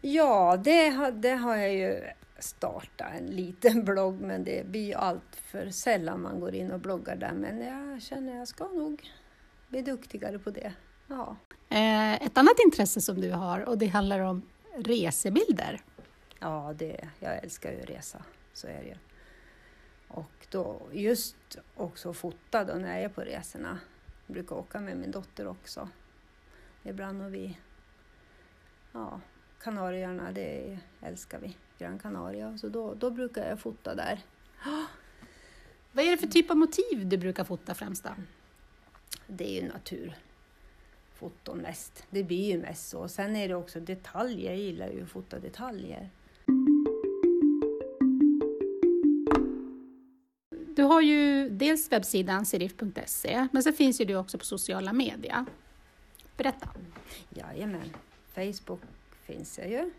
Ja, 0.00 0.56
det 0.64 0.88
har, 0.88 1.10
det 1.10 1.30
har 1.30 1.56
jag 1.56 1.74
ju 1.74 2.00
startat 2.38 3.12
en 3.18 3.26
liten 3.26 3.84
blogg 3.84 4.20
men 4.20 4.44
det 4.44 4.66
blir 4.66 4.86
ju 4.86 4.94
allt 4.94 5.36
för 5.50 5.70
sällan 5.70 6.22
man 6.22 6.40
går 6.40 6.54
in 6.54 6.72
och 6.72 6.80
bloggar 6.80 7.16
där. 7.16 7.32
Men 7.32 7.60
jag 7.60 8.02
känner 8.02 8.32
att 8.32 8.38
jag 8.38 8.48
ska 8.48 8.64
nog 8.64 9.10
bli 9.68 9.82
duktigare 9.82 10.38
på 10.38 10.50
det. 10.50 10.72
Ja. 11.06 11.36
Eh, 11.68 12.14
ett 12.14 12.38
annat 12.38 12.56
intresse 12.64 13.00
som 13.00 13.20
du 13.20 13.30
har 13.30 13.60
och 13.60 13.78
det 13.78 13.86
handlar 13.86 14.20
om 14.20 14.42
resebilder. 14.76 15.80
Ja, 16.42 16.74
det, 16.76 17.08
jag 17.20 17.36
älskar 17.36 17.72
ju 17.72 17.80
att 17.80 17.90
resa, 17.90 18.24
så 18.52 18.66
är 18.66 18.82
det 18.82 18.88
ju. 18.88 18.96
Och 20.08 20.46
då 20.50 20.82
just 20.92 21.36
också 21.74 22.12
fota 22.12 22.64
då 22.64 22.74
när 22.74 22.94
jag 22.94 23.02
är 23.02 23.08
på 23.08 23.20
resorna. 23.20 23.78
Jag 24.26 24.34
brukar 24.34 24.56
åka 24.56 24.80
med 24.80 24.96
min 24.96 25.10
dotter 25.10 25.46
också. 25.46 25.88
Ibland 26.82 27.22
och 27.22 27.34
vi, 27.34 27.58
ja, 28.92 29.20
Kanarieöarna, 29.62 30.32
det 30.32 30.78
älskar 31.00 31.38
vi. 31.38 31.56
Gran 31.78 31.98
Canaria, 31.98 32.58
så 32.58 32.68
då, 32.68 32.94
då 32.94 33.10
brukar 33.10 33.48
jag 33.48 33.60
fota 33.60 33.94
där. 33.94 34.20
Vad 35.92 36.04
är 36.04 36.10
det 36.10 36.16
för 36.16 36.26
typ 36.26 36.50
av 36.50 36.56
motiv 36.56 37.08
du 37.08 37.18
brukar 37.18 37.44
fota 37.44 37.74
främst 37.74 38.04
då? 38.04 38.10
Det 39.26 39.58
är 39.58 39.62
ju 39.62 39.68
naturfoton 39.68 41.58
mest. 41.58 42.06
Det 42.10 42.24
blir 42.24 42.52
ju 42.52 42.58
mest 42.58 42.88
så. 42.88 43.08
Sen 43.08 43.36
är 43.36 43.48
det 43.48 43.54
också 43.54 43.80
detaljer, 43.80 44.50
jag 44.50 44.58
gillar 44.58 44.88
ju 44.88 45.02
att 45.02 45.08
fota 45.08 45.38
detaljer. 45.38 46.10
Du 50.76 50.82
har 50.82 51.00
ju 51.00 51.48
dels 51.48 51.92
webbsidan 51.92 52.46
serif.se, 52.46 53.48
men 53.52 53.62
så 53.62 53.72
finns 53.72 54.00
ju 54.00 54.04
du 54.04 54.16
också 54.16 54.38
på 54.38 54.44
sociala 54.44 54.92
medier. 54.92 55.44
Berätta. 56.36 56.68
Jajamän. 57.30 57.96
Facebook 58.34 58.80
finns 59.22 59.58
jag 59.58 59.70
ju 59.70 59.90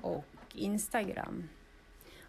och 0.00 0.24
Instagram. 0.54 1.48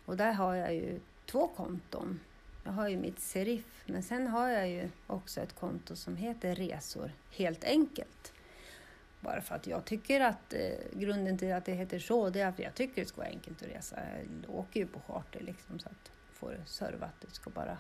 Och 0.06 0.18
där 0.18 0.32
har 0.34 0.56
jag 0.56 0.76
ju 0.76 1.00
två 1.26 1.48
konton. 1.48 2.20
Jag 2.64 2.72
har 2.72 2.88
ju 2.88 2.98
mitt 2.98 3.20
Serif, 3.20 3.84
men 3.86 4.04
sen 4.04 4.28
har 4.28 4.50
jag 4.50 4.70
ju 4.70 4.90
också 5.08 5.42
ett 5.42 5.56
konto 5.56 5.96
som 5.96 6.18
heter 6.18 6.56
Resor, 6.56 7.12
helt 7.32 7.64
enkelt. 7.64 8.34
Bara 9.20 9.42
för 9.42 9.56
att 9.56 9.68
jag 9.68 9.86
tycker 9.86 10.22
att 10.22 10.54
eh, 10.54 11.00
grunden 11.00 11.38
till 11.38 11.54
att 11.54 11.66
det 11.66 11.74
heter 11.74 12.00
så, 12.00 12.30
det 12.30 12.42
är 12.42 12.48
att 12.48 12.60
jag 12.60 12.76
tycker 12.76 13.02
det 13.02 13.08
ska 13.08 13.18
vara 13.18 13.30
enkelt 13.30 13.62
att 13.62 13.70
resa. 13.70 14.00
Jag 14.44 14.56
åker 14.56 14.80
ju 14.80 14.88
på 14.88 15.00
charter 15.00 15.42
liksom 15.42 15.80
så 15.80 15.90
att 15.90 16.12
får 16.34 16.52
det 16.52 16.66
servat, 16.66 17.22
det 17.22 17.36
ska 17.36 17.50
bara 17.50 17.78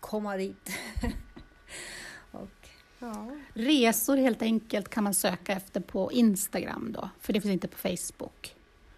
komma 0.00 0.36
dit. 0.36 0.70
och, 2.30 2.68
ja. 2.98 3.30
Resor 3.54 4.16
helt 4.16 4.42
enkelt 4.42 4.88
kan 4.88 5.04
man 5.04 5.14
söka 5.14 5.52
efter 5.52 5.80
på 5.80 6.12
Instagram 6.12 6.92
då, 6.92 7.10
för 7.20 7.32
det 7.32 7.40
finns 7.40 7.52
inte 7.52 7.68
på 7.68 7.78
Facebook. 7.78 8.54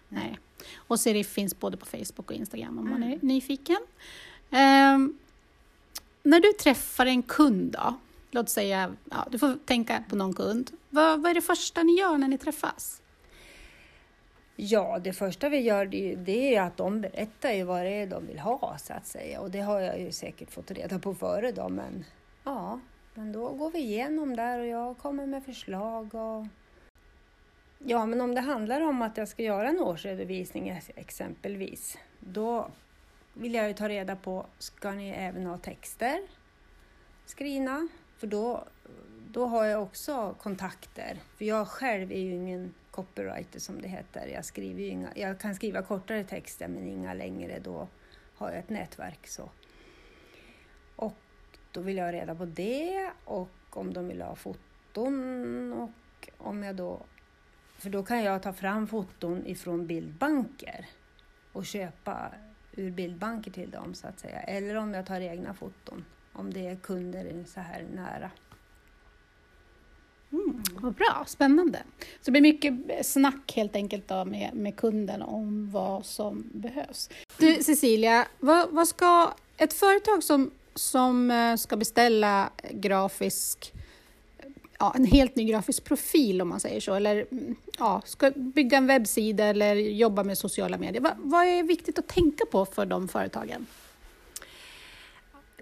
Nej. 0.09 0.39
Och 0.75 0.99
Serif 0.99 1.27
finns 1.27 1.59
både 1.59 1.77
på 1.77 1.85
Facebook 1.85 2.29
och 2.29 2.33
Instagram 2.33 2.79
om 2.79 2.87
mm. 2.87 2.99
man 2.99 3.03
är 3.03 3.13
mm. 3.13 3.27
nyfiken. 3.27 3.79
Um, 4.49 5.17
när 6.23 6.39
du 6.39 6.53
träffar 6.53 7.05
en 7.05 7.23
kund 7.23 7.71
då, 7.71 7.99
låt 8.31 8.49
säga, 8.49 8.95
ja, 9.11 9.27
du 9.31 9.39
får 9.39 9.57
tänka 9.65 10.03
på 10.09 10.15
någon 10.15 10.33
kund. 10.33 10.71
Vad, 10.89 11.21
vad 11.21 11.31
är 11.31 11.35
det 11.35 11.41
första 11.41 11.83
ni 11.83 11.99
gör 11.99 12.17
när 12.17 12.27
ni 12.27 12.37
träffas? 12.37 13.01
Ja, 14.55 14.99
det 14.99 15.13
första 15.13 15.49
vi 15.49 15.59
gör 15.59 15.85
det, 15.85 16.15
det 16.15 16.55
är 16.55 16.61
att 16.61 16.77
de 16.77 17.01
berättar 17.01 17.51
ju 17.51 17.63
vad 17.63 17.85
det 17.85 17.89
är 17.89 18.07
de 18.07 18.27
vill 18.27 18.39
ha 18.39 18.77
så 18.77 18.93
att 18.93 19.07
säga 19.07 19.41
och 19.41 19.51
det 19.51 19.61
har 19.61 19.79
jag 19.79 19.99
ju 19.99 20.11
säkert 20.11 20.51
fått 20.51 20.71
reda 20.71 20.99
på 20.99 21.15
före 21.15 21.51
då 21.51 21.69
men 21.69 22.05
ja, 22.43 22.79
men 23.13 23.31
då 23.31 23.49
går 23.49 23.71
vi 23.71 23.79
igenom 23.79 24.35
där 24.35 24.59
och 24.59 24.65
jag 24.65 24.97
kommer 24.97 25.25
med 25.25 25.45
förslag 25.45 26.15
och 26.15 26.45
Ja, 27.87 28.05
men 28.05 28.21
om 28.21 28.35
det 28.35 28.41
handlar 28.41 28.81
om 28.81 29.01
att 29.01 29.17
jag 29.17 29.27
ska 29.27 29.43
göra 29.43 29.69
en 29.69 29.79
årsredovisning 29.79 30.81
exempelvis, 30.95 31.97
då 32.19 32.67
vill 33.33 33.53
jag 33.53 33.67
ju 33.67 33.73
ta 33.73 33.89
reda 33.89 34.15
på, 34.15 34.45
ska 34.57 34.91
ni 34.91 35.09
även 35.09 35.45
ha 35.45 35.57
texter 35.57 36.19
skrivna? 37.25 37.87
För 38.17 38.27
då, 38.27 38.63
då 39.35 39.45
har 39.45 39.65
jag 39.65 39.83
också 39.83 40.35
kontakter. 40.39 41.19
För 41.37 41.45
jag 41.45 41.67
själv 41.67 42.11
är 42.11 42.19
ju 42.19 42.31
ingen 42.31 42.73
copywriter 42.91 43.59
som 43.59 43.81
det 43.81 43.87
heter. 43.87 44.27
Jag, 44.27 44.45
skriver 44.45 44.83
inga, 44.83 45.09
jag 45.15 45.39
kan 45.39 45.55
skriva 45.55 45.81
kortare 45.81 46.23
texter 46.23 46.67
men 46.67 46.87
inga 46.87 47.13
längre, 47.13 47.59
då 47.59 47.87
har 48.35 48.49
jag 48.49 48.59
ett 48.59 48.69
nätverk. 48.69 49.27
så. 49.27 49.49
Och 50.95 51.17
då 51.71 51.81
vill 51.81 51.97
jag 51.97 52.05
ha 52.05 52.11
reda 52.11 52.35
på 52.35 52.45
det 52.45 53.11
och 53.25 53.49
om 53.69 53.93
de 53.93 54.07
vill 54.07 54.21
ha 54.21 54.35
foton 54.35 55.73
och 55.73 56.29
om 56.37 56.63
jag 56.63 56.75
då 56.75 57.05
för 57.77 57.89
då 57.89 58.03
kan 58.03 58.23
jag 58.23 58.43
ta 58.43 58.53
fram 58.53 58.87
foton 58.87 59.47
ifrån 59.47 59.87
bildbanker 59.87 60.85
och 61.51 61.65
köpa 61.65 62.31
ur 62.71 62.91
bildbanker 62.91 63.51
till 63.51 63.71
dem 63.71 63.93
så 63.93 64.07
att 64.07 64.19
säga. 64.19 64.41
Eller 64.41 64.75
om 64.75 64.93
jag 64.93 65.05
tar 65.05 65.21
egna 65.21 65.53
foton, 65.53 66.05
om 66.33 66.53
det 66.53 66.67
är 66.67 66.75
kunder 66.75 67.43
så 67.47 67.59
här 67.59 67.85
nära. 67.95 68.31
Vad 70.85 70.93
bra, 70.93 71.23
spännande. 71.27 71.83
Så 71.99 72.05
det 72.25 72.31
blir 72.31 72.41
mycket 72.41 72.73
snack 73.05 73.53
helt 73.55 73.75
enkelt 73.75 74.07
då 74.07 74.25
med, 74.25 74.53
med 74.53 74.75
kunden 74.75 75.21
om 75.21 75.71
vad 75.71 76.05
som 76.05 76.43
behövs. 76.53 77.09
Du 77.37 77.63
Cecilia, 77.63 78.27
vad, 78.39 78.69
vad 78.71 78.87
ska 78.87 79.33
ett 79.57 79.73
företag 79.73 80.23
som, 80.23 80.51
som 80.75 81.31
eh, 81.31 81.55
ska 81.55 81.77
beställa 81.77 82.49
grafisk 82.71 83.73
ja, 84.79 84.93
en 84.95 85.05
helt 85.05 85.35
ny 85.35 85.45
grafisk 85.45 85.83
profil 85.83 86.41
om 86.41 86.49
man 86.49 86.59
säger 86.59 86.79
så, 86.79 86.93
eller 86.93 87.25
mm, 87.31 87.55
ja, 87.79 88.01
ska 88.05 88.31
bygga 88.35 88.77
en 88.77 88.87
webbsida 88.87 89.45
eller 89.45 89.75
jobba 89.75 90.23
med 90.23 90.37
sociala 90.37 90.77
medier. 90.77 91.01
Va, 91.01 91.11
vad 91.17 91.45
är 91.45 91.63
viktigt 91.63 91.99
att 91.99 92.07
tänka 92.07 92.45
på 92.45 92.65
för 92.65 92.85
de 92.85 93.07
företagen? 93.07 93.65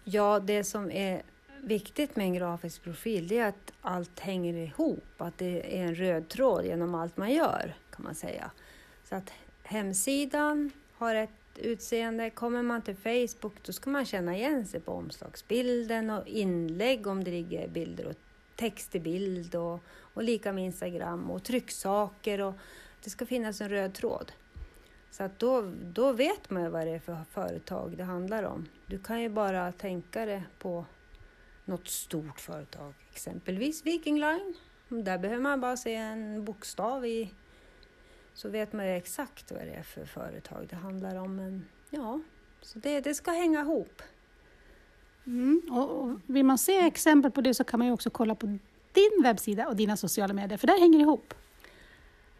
Ja, 0.03 0.39
det 0.39 0.63
som 0.63 0.91
är 0.91 1.21
viktigt 1.63 2.15
med 2.15 2.25
en 2.25 2.33
grafisk 2.33 2.83
profil 2.83 3.27
det 3.27 3.37
är 3.37 3.47
att 3.47 3.73
allt 3.81 4.19
hänger 4.19 4.53
ihop, 4.53 5.03
att 5.17 5.37
det 5.37 5.79
är 5.79 5.83
en 5.83 5.95
röd 5.95 6.29
tråd 6.29 6.65
genom 6.65 6.95
allt 6.95 7.17
man 7.17 7.33
gör 7.33 7.75
kan 7.89 8.03
man 8.03 8.15
säga. 8.15 8.51
Så 9.09 9.15
att 9.15 9.31
hemsidan 9.63 10.71
har 10.93 11.15
ett 11.15 11.29
utseende. 11.55 12.29
Kommer 12.29 12.61
man 12.61 12.81
till 12.81 12.95
Facebook 12.95 13.53
då 13.65 13.73
ska 13.73 13.89
man 13.89 14.05
känna 14.05 14.35
igen 14.35 14.65
sig 14.65 14.79
på 14.79 14.91
omslagsbilden 14.91 16.09
och 16.09 16.27
inlägg 16.27 17.07
om 17.07 17.23
det 17.23 17.31
ligger 17.31 17.67
bilder 17.67 18.07
och 18.07 18.15
text 18.55 18.95
i 18.95 18.99
bild 18.99 19.55
och, 19.55 19.79
och 20.13 20.23
lika 20.23 20.53
med 20.53 20.65
Instagram 20.65 21.31
och 21.31 21.43
trycksaker 21.43 22.41
och 22.41 22.53
det 23.03 23.09
ska 23.09 23.25
finnas 23.25 23.61
en 23.61 23.69
röd 23.69 23.93
tråd. 23.93 24.31
Så 25.11 25.23
att 25.23 25.39
då, 25.39 25.71
då 25.83 26.11
vet 26.11 26.49
man 26.49 26.63
ju 26.63 26.69
vad 26.69 26.87
det 26.87 26.91
är 26.91 26.99
för 26.99 27.17
företag 27.31 27.97
det 27.97 28.03
handlar 28.03 28.43
om. 28.43 28.65
Du 28.85 28.99
kan 28.99 29.21
ju 29.21 29.29
bara 29.29 29.71
tänka 29.71 30.25
dig 30.25 30.43
på 30.59 30.85
något 31.65 31.87
stort 31.87 32.39
företag, 32.39 32.93
exempelvis 33.11 33.85
Viking 33.85 34.19
Line. 34.19 34.53
Där 34.87 35.17
behöver 35.17 35.41
man 35.41 35.61
bara 35.61 35.77
se 35.77 35.95
en 35.95 36.45
bokstav 36.45 37.05
i 37.05 37.33
så 38.33 38.49
vet 38.49 38.73
man 38.73 38.85
ju 38.85 38.91
exakt 38.95 39.51
vad 39.51 39.61
det 39.61 39.73
är 39.73 39.83
för 39.83 40.05
företag 40.05 40.67
det 40.69 40.75
handlar 40.75 41.15
om. 41.15 41.35
Men 41.35 41.65
ja, 41.89 42.19
så 42.61 42.79
det, 42.79 42.99
det 42.99 43.13
ska 43.13 43.31
hänga 43.31 43.59
ihop. 43.61 44.01
Mm. 45.25 45.61
Och, 45.71 46.19
vill 46.25 46.45
man 46.45 46.57
se 46.57 46.77
exempel 46.77 47.31
på 47.31 47.41
det 47.41 47.53
så 47.53 47.63
kan 47.63 47.79
man 47.79 47.87
ju 47.87 47.93
också 47.93 48.09
kolla 48.09 48.35
på 48.35 48.45
din 48.93 49.23
webbsida 49.23 49.67
och 49.67 49.75
dina 49.75 49.97
sociala 49.97 50.33
medier, 50.33 50.57
för 50.57 50.67
där 50.67 50.79
hänger 50.79 50.97
det 50.97 51.03
ihop. 51.03 51.33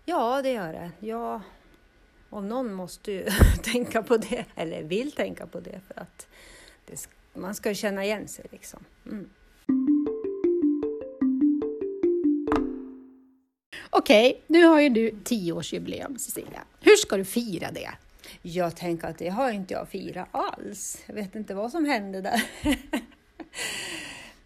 Ja, 0.05 0.41
det 0.41 0.51
gör 0.51 0.73
det. 0.73 0.91
Jag, 1.07 1.41
om 2.29 2.47
någon 2.47 2.73
måste 2.73 3.11
ju 3.11 3.25
tänka 3.63 4.03
på 4.03 4.17
det, 4.17 4.45
eller 4.55 4.83
vill 4.83 5.11
tänka 5.11 5.47
på 5.47 5.59
det, 5.59 5.81
för 5.87 5.99
att 5.99 6.27
det, 6.85 7.07
man 7.33 7.55
ska 7.55 7.73
känna 7.73 8.05
igen 8.05 8.27
sig. 8.27 8.45
Liksom. 8.51 8.79
Mm. 9.05 9.29
Okej, 13.89 14.41
nu 14.47 14.63
har 14.65 14.81
ju 14.81 14.89
du 14.89 15.11
tioårsjubileum, 15.23 16.17
Cecilia. 16.17 16.63
Hur 16.79 16.95
ska 16.95 17.17
du 17.17 17.25
fira 17.25 17.71
det? 17.71 17.89
Jag 18.41 18.75
tänker 18.75 19.07
att 19.07 19.17
det 19.17 19.29
har 19.29 19.51
inte 19.51 19.73
jag 19.73 19.89
firat 19.89 20.27
alls. 20.31 21.03
Jag 21.05 21.13
vet 21.15 21.35
inte 21.35 21.53
vad 21.53 21.71
som 21.71 21.85
hände 21.85 22.21
där. 22.21 22.43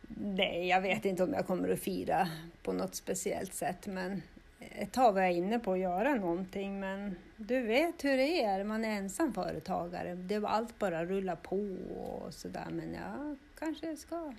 Nej, 0.07 0.67
jag 0.67 0.81
vet 0.81 1.05
inte 1.05 1.23
om 1.23 1.33
jag 1.33 1.47
kommer 1.47 1.69
att 1.69 1.79
fira 1.79 2.29
på 2.63 2.73
något 2.73 2.95
speciellt 2.95 3.53
sätt, 3.53 3.87
men 3.87 4.21
ett 4.71 4.91
tag 4.91 5.13
var 5.13 5.21
jag 5.21 5.33
inne 5.33 5.59
på 5.59 5.71
att 5.73 5.79
göra 5.79 6.15
någonting, 6.15 6.79
men 6.79 7.15
du 7.37 7.61
vet 7.61 8.03
hur 8.03 8.17
det 8.17 8.43
är, 8.43 8.63
man 8.63 8.85
är 8.85 8.97
ensam 8.97 9.33
företagare. 9.33 10.15
Det 10.15 10.39
var 10.39 10.49
allt 10.49 10.79
bara 10.79 11.05
rulla 11.05 11.35
på 11.35 11.77
och 11.99 12.33
sådär, 12.33 12.67
men 12.71 12.93
jag 12.93 13.37
kanske 13.59 13.97
ska 13.97 14.33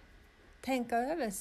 tänka 0.61 0.97
över 0.97 1.33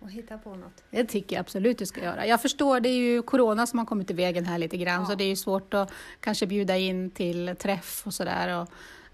och 0.00 0.10
hitta 0.10 0.38
på 0.38 0.54
något. 0.54 0.84
Det 0.90 1.04
tycker 1.04 1.36
jag 1.36 1.40
absolut 1.40 1.78
du 1.78 1.86
ska 1.86 2.02
göra. 2.04 2.26
Jag 2.26 2.42
förstår, 2.42 2.80
det 2.80 2.88
är 2.88 2.98
ju 2.98 3.22
corona 3.22 3.66
som 3.66 3.78
har 3.78 3.86
kommit 3.86 4.10
i 4.10 4.14
vägen 4.14 4.44
här 4.44 4.58
lite 4.58 4.76
grann, 4.76 5.00
Ja. 5.00 5.06
så 5.06 5.14
det 5.14 5.24
är 5.24 5.28
ju 5.28 5.36
svårt 5.36 5.74
att 5.74 5.92
kanske 6.20 6.46
bjuda 6.46 6.76
in 6.76 7.10
till 7.10 7.56
träff 7.58 8.02
och 8.06 8.14
sådär. 8.14 8.66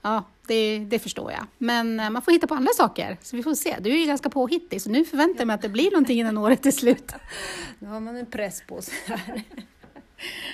Ja, 0.02 0.24
det, 0.46 0.78
det 0.78 0.98
förstår 0.98 1.32
jag. 1.32 1.46
Men 1.58 2.00
eh, 2.00 2.10
man 2.10 2.22
får 2.22 2.32
hitta 2.32 2.46
på 2.46 2.54
andra 2.54 2.72
saker, 2.72 3.18
så 3.22 3.36
vi 3.36 3.42
får 3.42 3.54
se. 3.54 3.76
Du 3.80 3.90
är 3.90 3.96
ju 3.96 4.06
ganska 4.06 4.30
påhittig, 4.30 4.82
så 4.82 4.90
nu 4.90 5.04
förväntar 5.04 5.40
jag 5.40 5.46
mig 5.46 5.54
att 5.54 5.62
det 5.62 5.68
blir 5.68 5.90
någonting 5.90 6.20
innan 6.20 6.38
året 6.38 6.66
är 6.66 6.70
slut. 6.70 7.12
Nu 7.78 7.88
har 7.88 8.00
man 8.00 8.16
en 8.16 8.26
press 8.26 8.62
på 8.66 8.82
sig 8.82 8.94
här. 9.06 9.42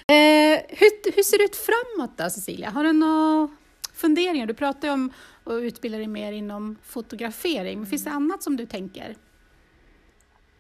Eh, 0.06 0.60
hur, 0.68 1.12
hur 1.16 1.22
ser 1.22 1.38
det 1.38 1.44
ut 1.44 1.56
framåt 1.56 2.18
då, 2.18 2.30
Cecilia? 2.30 2.70
Har 2.70 2.84
du 2.84 2.92
några 2.92 3.48
funderingar? 3.92 4.46
Du 4.46 4.54
pratar 4.54 4.88
ju 4.88 4.94
om 4.94 5.12
att 5.44 5.52
utbilda 5.52 5.98
dig 5.98 6.06
mer 6.06 6.32
inom 6.32 6.76
fotografering, 6.82 7.78
men 7.78 7.86
finns 7.86 8.04
det 8.04 8.10
annat 8.10 8.42
som 8.42 8.56
du 8.56 8.66
tänker? 8.66 9.16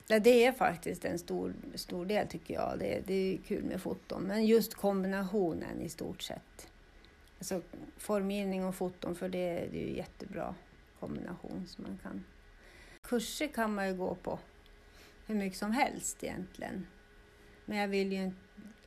Ja, 0.06 0.18
det 0.18 0.44
är 0.44 0.52
faktiskt 0.52 1.04
en 1.04 1.18
stor, 1.18 1.54
stor 1.74 2.06
del 2.06 2.28
tycker 2.28 2.54
jag. 2.54 2.78
Det, 2.78 3.02
det 3.06 3.34
är 3.34 3.38
kul 3.38 3.64
med 3.64 3.82
foton, 3.82 4.22
men 4.22 4.46
just 4.46 4.74
kombinationen 4.74 5.80
i 5.80 5.88
stort 5.88 6.22
sett. 6.22 6.68
Alltså 7.38 7.62
formgivning 7.96 8.64
och 8.64 8.74
foton, 8.74 9.14
för 9.14 9.28
det, 9.28 9.68
det 9.72 9.82
är 9.82 9.88
ju 9.88 9.96
jättebra 9.96 10.54
kombination 11.00 11.66
som 11.66 11.84
man 11.84 11.98
kan. 12.02 12.24
Kurser 13.02 13.48
kan 13.48 13.74
man 13.74 13.88
ju 13.88 13.94
gå 13.94 14.14
på 14.14 14.38
hur 15.26 15.34
mycket 15.34 15.58
som 15.58 15.72
helst 15.72 16.24
egentligen. 16.24 16.86
Men 17.64 17.78
jag 17.78 17.88
vill 17.88 18.12
ju 18.12 18.22
inte, 18.22 18.38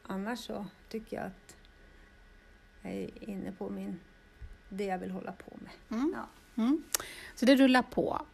annars 0.04 0.40
så 0.40 0.66
tycker 0.90 1.18
jag 1.18 1.26
att 1.26 1.56
jag 2.82 2.94
är 2.94 3.30
inne 3.30 3.52
på 3.52 3.70
min, 3.70 4.00
det 4.70 4.86
jag 4.86 5.00
vill 5.00 5.12
hålla 5.12 5.32
på 5.32 5.58
med. 5.60 6.00
Mm. 6.00 6.16
Ja. 6.16 6.30
Mm. 6.64 6.84
Så 7.36 7.46
det 7.46 7.56
rullar 7.56 7.84
på. 7.84 8.26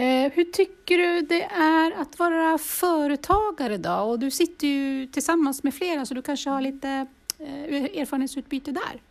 Eh, 0.00 0.32
hur 0.32 0.44
tycker 0.44 0.98
du 0.98 1.20
det 1.22 1.42
är 1.42 2.00
att 2.00 2.18
vara 2.18 2.58
företagare 2.58 3.74
idag? 3.74 4.10
Och 4.10 4.18
du 4.18 4.30
sitter 4.30 4.66
ju 4.66 5.06
tillsammans 5.06 5.62
med 5.62 5.74
flera 5.74 6.06
så 6.06 6.14
du 6.14 6.22
kanske 6.22 6.50
har 6.50 6.60
lite 6.60 7.06
eh, 7.38 7.84
erfarenhetsutbyte 8.00 8.70
där. 8.70 9.02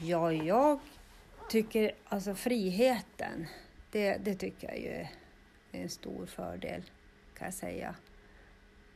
Ja, 0.00 0.32
jag 0.32 0.80
tycker 1.48 1.92
alltså 2.04 2.34
friheten, 2.34 3.46
det, 3.90 4.16
det 4.24 4.34
tycker 4.34 4.68
jag 4.68 4.78
ju 4.78 5.06
är 5.72 5.82
en 5.82 5.88
stor 5.88 6.26
fördel 6.26 6.82
kan 7.38 7.44
jag 7.46 7.54
säga. 7.54 7.94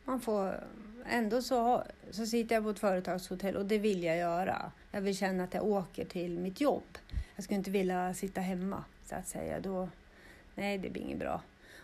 Man 0.05 0.21
får, 0.21 0.65
ändå 1.11 1.43
så, 1.43 1.85
så 2.11 2.27
sitter 2.27 2.55
jag 2.55 2.65
på 2.65 2.71
ett 2.71 2.79
företagshotell 2.79 3.57
och 3.57 3.67
det 3.67 3.79
vill 3.79 4.03
jag 4.03 4.17
göra. 4.17 4.73
Jag 4.91 5.01
vill 5.01 5.17
känna 5.17 5.45
att 5.45 5.55
jag 5.55 5.65
åker 5.65 6.05
till 6.05 6.39
mitt 6.39 6.61
jobb. 6.61 6.99
Jag 7.35 7.45
skulle 7.45 7.59
inte 7.59 7.71
vilja 7.71 8.15
sitta 8.15 8.41
hemma 8.41 8.85
så 9.05 9.15
att 9.15 9.29
säga. 9.29 9.61
Då, 9.61 9.89
nej, 10.59 10.79
det 10.79 10.91
blir 10.91 11.03
inget 11.03 11.19
bra. 11.19 11.43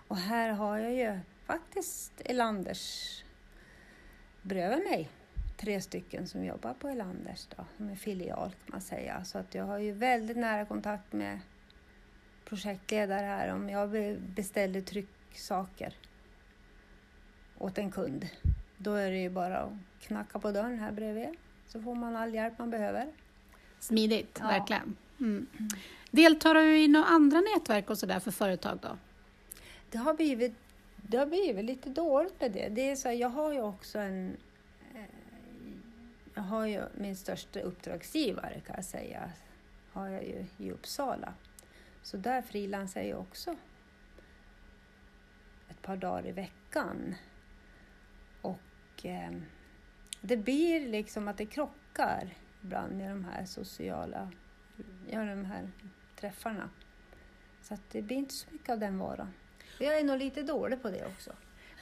Och 0.09 0.16
här 0.16 0.49
har 0.50 0.78
jag 0.78 0.93
ju 0.95 1.19
faktiskt 1.47 2.12
Elanders 2.25 3.23
bredvid 4.43 4.78
mig 4.85 5.09
tre 5.57 5.81
stycken 5.81 6.26
som 6.28 6.45
jobbar 6.45 6.75
på 6.75 6.88
Elanders 6.88 7.47
då, 7.57 7.64
som 7.76 7.88
är 7.90 7.97
filial 7.97 8.50
kan 8.50 8.66
man 8.73 8.81
säga. 8.81 9.25
Så 9.25 9.38
att 9.38 9.54
jag 9.54 9.64
har 9.64 9.78
ju 9.78 9.93
väldigt 9.93 10.37
nära 10.37 10.66
kontakt 10.66 11.12
med 11.12 11.40
projektledare 12.45 13.26
här 13.26 13.49
om 13.54 13.69
jag 13.71 13.90
be- 13.90 14.16
beställer 14.19 14.81
trycksaker 14.81 15.95
åt 17.59 17.78
en 17.78 17.90
kund. 17.90 18.28
Då 18.76 18.95
är 18.95 19.11
det 19.11 19.19
ju 19.19 19.31
bara 19.31 19.57
att 19.59 19.73
knacka 20.00 20.38
på 20.38 20.50
dörren 20.52 20.78
här 20.78 20.93
bredvid 20.93 21.28
så 21.66 21.83
får 21.83 21.95
man 21.95 22.16
all 22.16 22.35
hjälp 22.35 22.59
man 22.59 22.71
behöver. 22.71 23.12
Smidigt, 23.78 24.38
Ja. 24.40 24.47
verkligen. 24.47 24.97
Mm. 25.21 25.47
Deltar 26.14 26.54
du 26.54 26.78
i 26.78 26.88
några 26.88 27.06
andra 27.06 27.40
nätverk 27.40 27.90
och 27.90 27.99
sådär 27.99 28.21
för 28.21 28.30
företag 28.30 28.78
då? 28.83 28.99
Det 29.90 29.99
har 29.99 30.14
blivit, 30.14 30.52
det 30.97 31.17
har 31.17 31.26
blivit 31.26 31.65
lite 31.65 31.91
dåligt 31.91 32.41
med 32.41 32.52
det. 32.52 32.69
det 32.69 32.91
är 32.91 32.97
så 32.97 33.08
här, 33.08 33.15
jag 33.15 33.28
har 33.28 33.52
ju 33.52 33.62
också 33.62 33.99
en... 33.99 34.36
Eh, 34.95 35.04
jag 36.34 36.43
har 36.43 36.67
ju 36.67 36.82
min 36.95 37.17
största 37.17 37.60
uppdragsgivare 37.60 38.60
kan 38.67 38.76
jag 38.76 38.84
säga, 38.84 39.32
har 39.93 40.08
jag 40.08 40.25
ju 40.25 40.47
i 40.58 40.71
Uppsala. 40.71 41.34
Så 42.02 42.17
där 42.17 42.43
frilansar 42.43 43.02
jag 43.02 43.21
också 43.21 43.56
ett 45.69 45.82
par 45.82 45.97
dagar 45.97 46.26
i 46.26 46.32
veckan. 46.32 47.15
Och 48.43 49.06
eh, 49.06 49.32
det 50.21 50.36
blir 50.36 50.89
liksom 50.89 51.28
att 51.28 51.39
det 51.39 51.47
krockar 51.47 52.34
ibland 52.62 52.93
med 52.93 53.10
de 53.10 53.25
här 53.25 53.45
sociala, 53.45 54.30
ja 55.10 55.19
de 55.25 55.45
här 55.45 55.71
träffarna. 56.25 56.71
Så 57.63 57.76
det 57.93 58.02
blir 58.02 58.17
inte 58.17 58.34
så 58.34 58.47
mycket 58.50 58.71
av 58.71 58.78
den 58.78 58.99
varan. 58.99 59.28
Jag 59.80 59.99
är 59.99 60.04
nog 60.04 60.19
lite 60.19 60.43
dålig 60.43 60.82
på 60.82 60.91
det 60.91 61.06
också. 61.06 61.30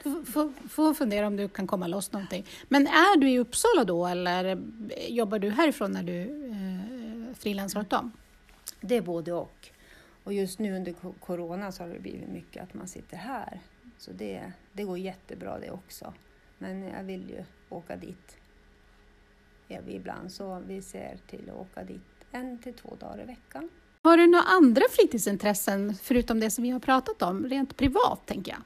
Får- 0.02 0.68
Får 0.68 0.94
fundera 0.94 1.26
om 1.26 1.36
du 1.36 1.48
kan 1.48 1.66
komma 1.66 1.86
loss 1.86 2.12
någonting. 2.12 2.46
Men 2.68 2.86
är 2.86 3.18
du 3.20 3.30
i 3.30 3.38
Uppsala 3.38 3.84
då 3.84 4.06
eller 4.06 4.62
jobbar 5.08 5.38
du 5.38 5.50
härifrån 5.50 5.92
när 5.92 6.02
du 6.02 6.20
eh, 6.50 7.34
frilansar 7.34 7.80
åt 7.80 7.90
dem? 7.90 8.12
Det 8.80 8.96
är 8.96 9.02
både 9.02 9.32
och. 9.32 9.68
Och 10.24 10.32
just 10.32 10.58
nu 10.58 10.76
under 10.76 10.92
co- 10.92 11.14
corona 11.20 11.72
så 11.72 11.82
har 11.82 11.88
det 11.90 11.98
blivit 12.00 12.28
mycket 12.28 12.62
att 12.62 12.74
man 12.74 12.88
sitter 12.88 13.16
här. 13.16 13.60
Så 13.98 14.12
det, 14.12 14.52
det 14.72 14.84
går 14.84 14.98
jättebra 14.98 15.58
det 15.58 15.70
också. 15.70 16.14
Men 16.58 16.82
jag 16.82 17.02
vill 17.04 17.30
ju 17.30 17.44
åka 17.68 17.96
dit 17.96 18.36
ibland, 19.86 20.32
så 20.32 20.62
vi 20.66 20.82
ser 20.82 21.18
till 21.26 21.50
att 21.50 21.56
åka 21.56 21.84
dit 21.84 22.02
en 22.32 22.58
till 22.58 22.74
två 22.74 22.96
dagar 23.00 23.22
i 23.22 23.24
veckan. 23.26 23.68
Har 24.04 24.16
du 24.16 24.26
några 24.26 24.44
andra 24.44 24.82
fritidsintressen 24.90 25.94
förutom 25.94 26.40
det 26.40 26.50
som 26.50 26.64
vi 26.64 26.70
har 26.70 26.80
pratat 26.80 27.22
om, 27.22 27.46
rent 27.46 27.76
privat 27.76 28.26
tänker 28.26 28.52
jag? 28.52 28.60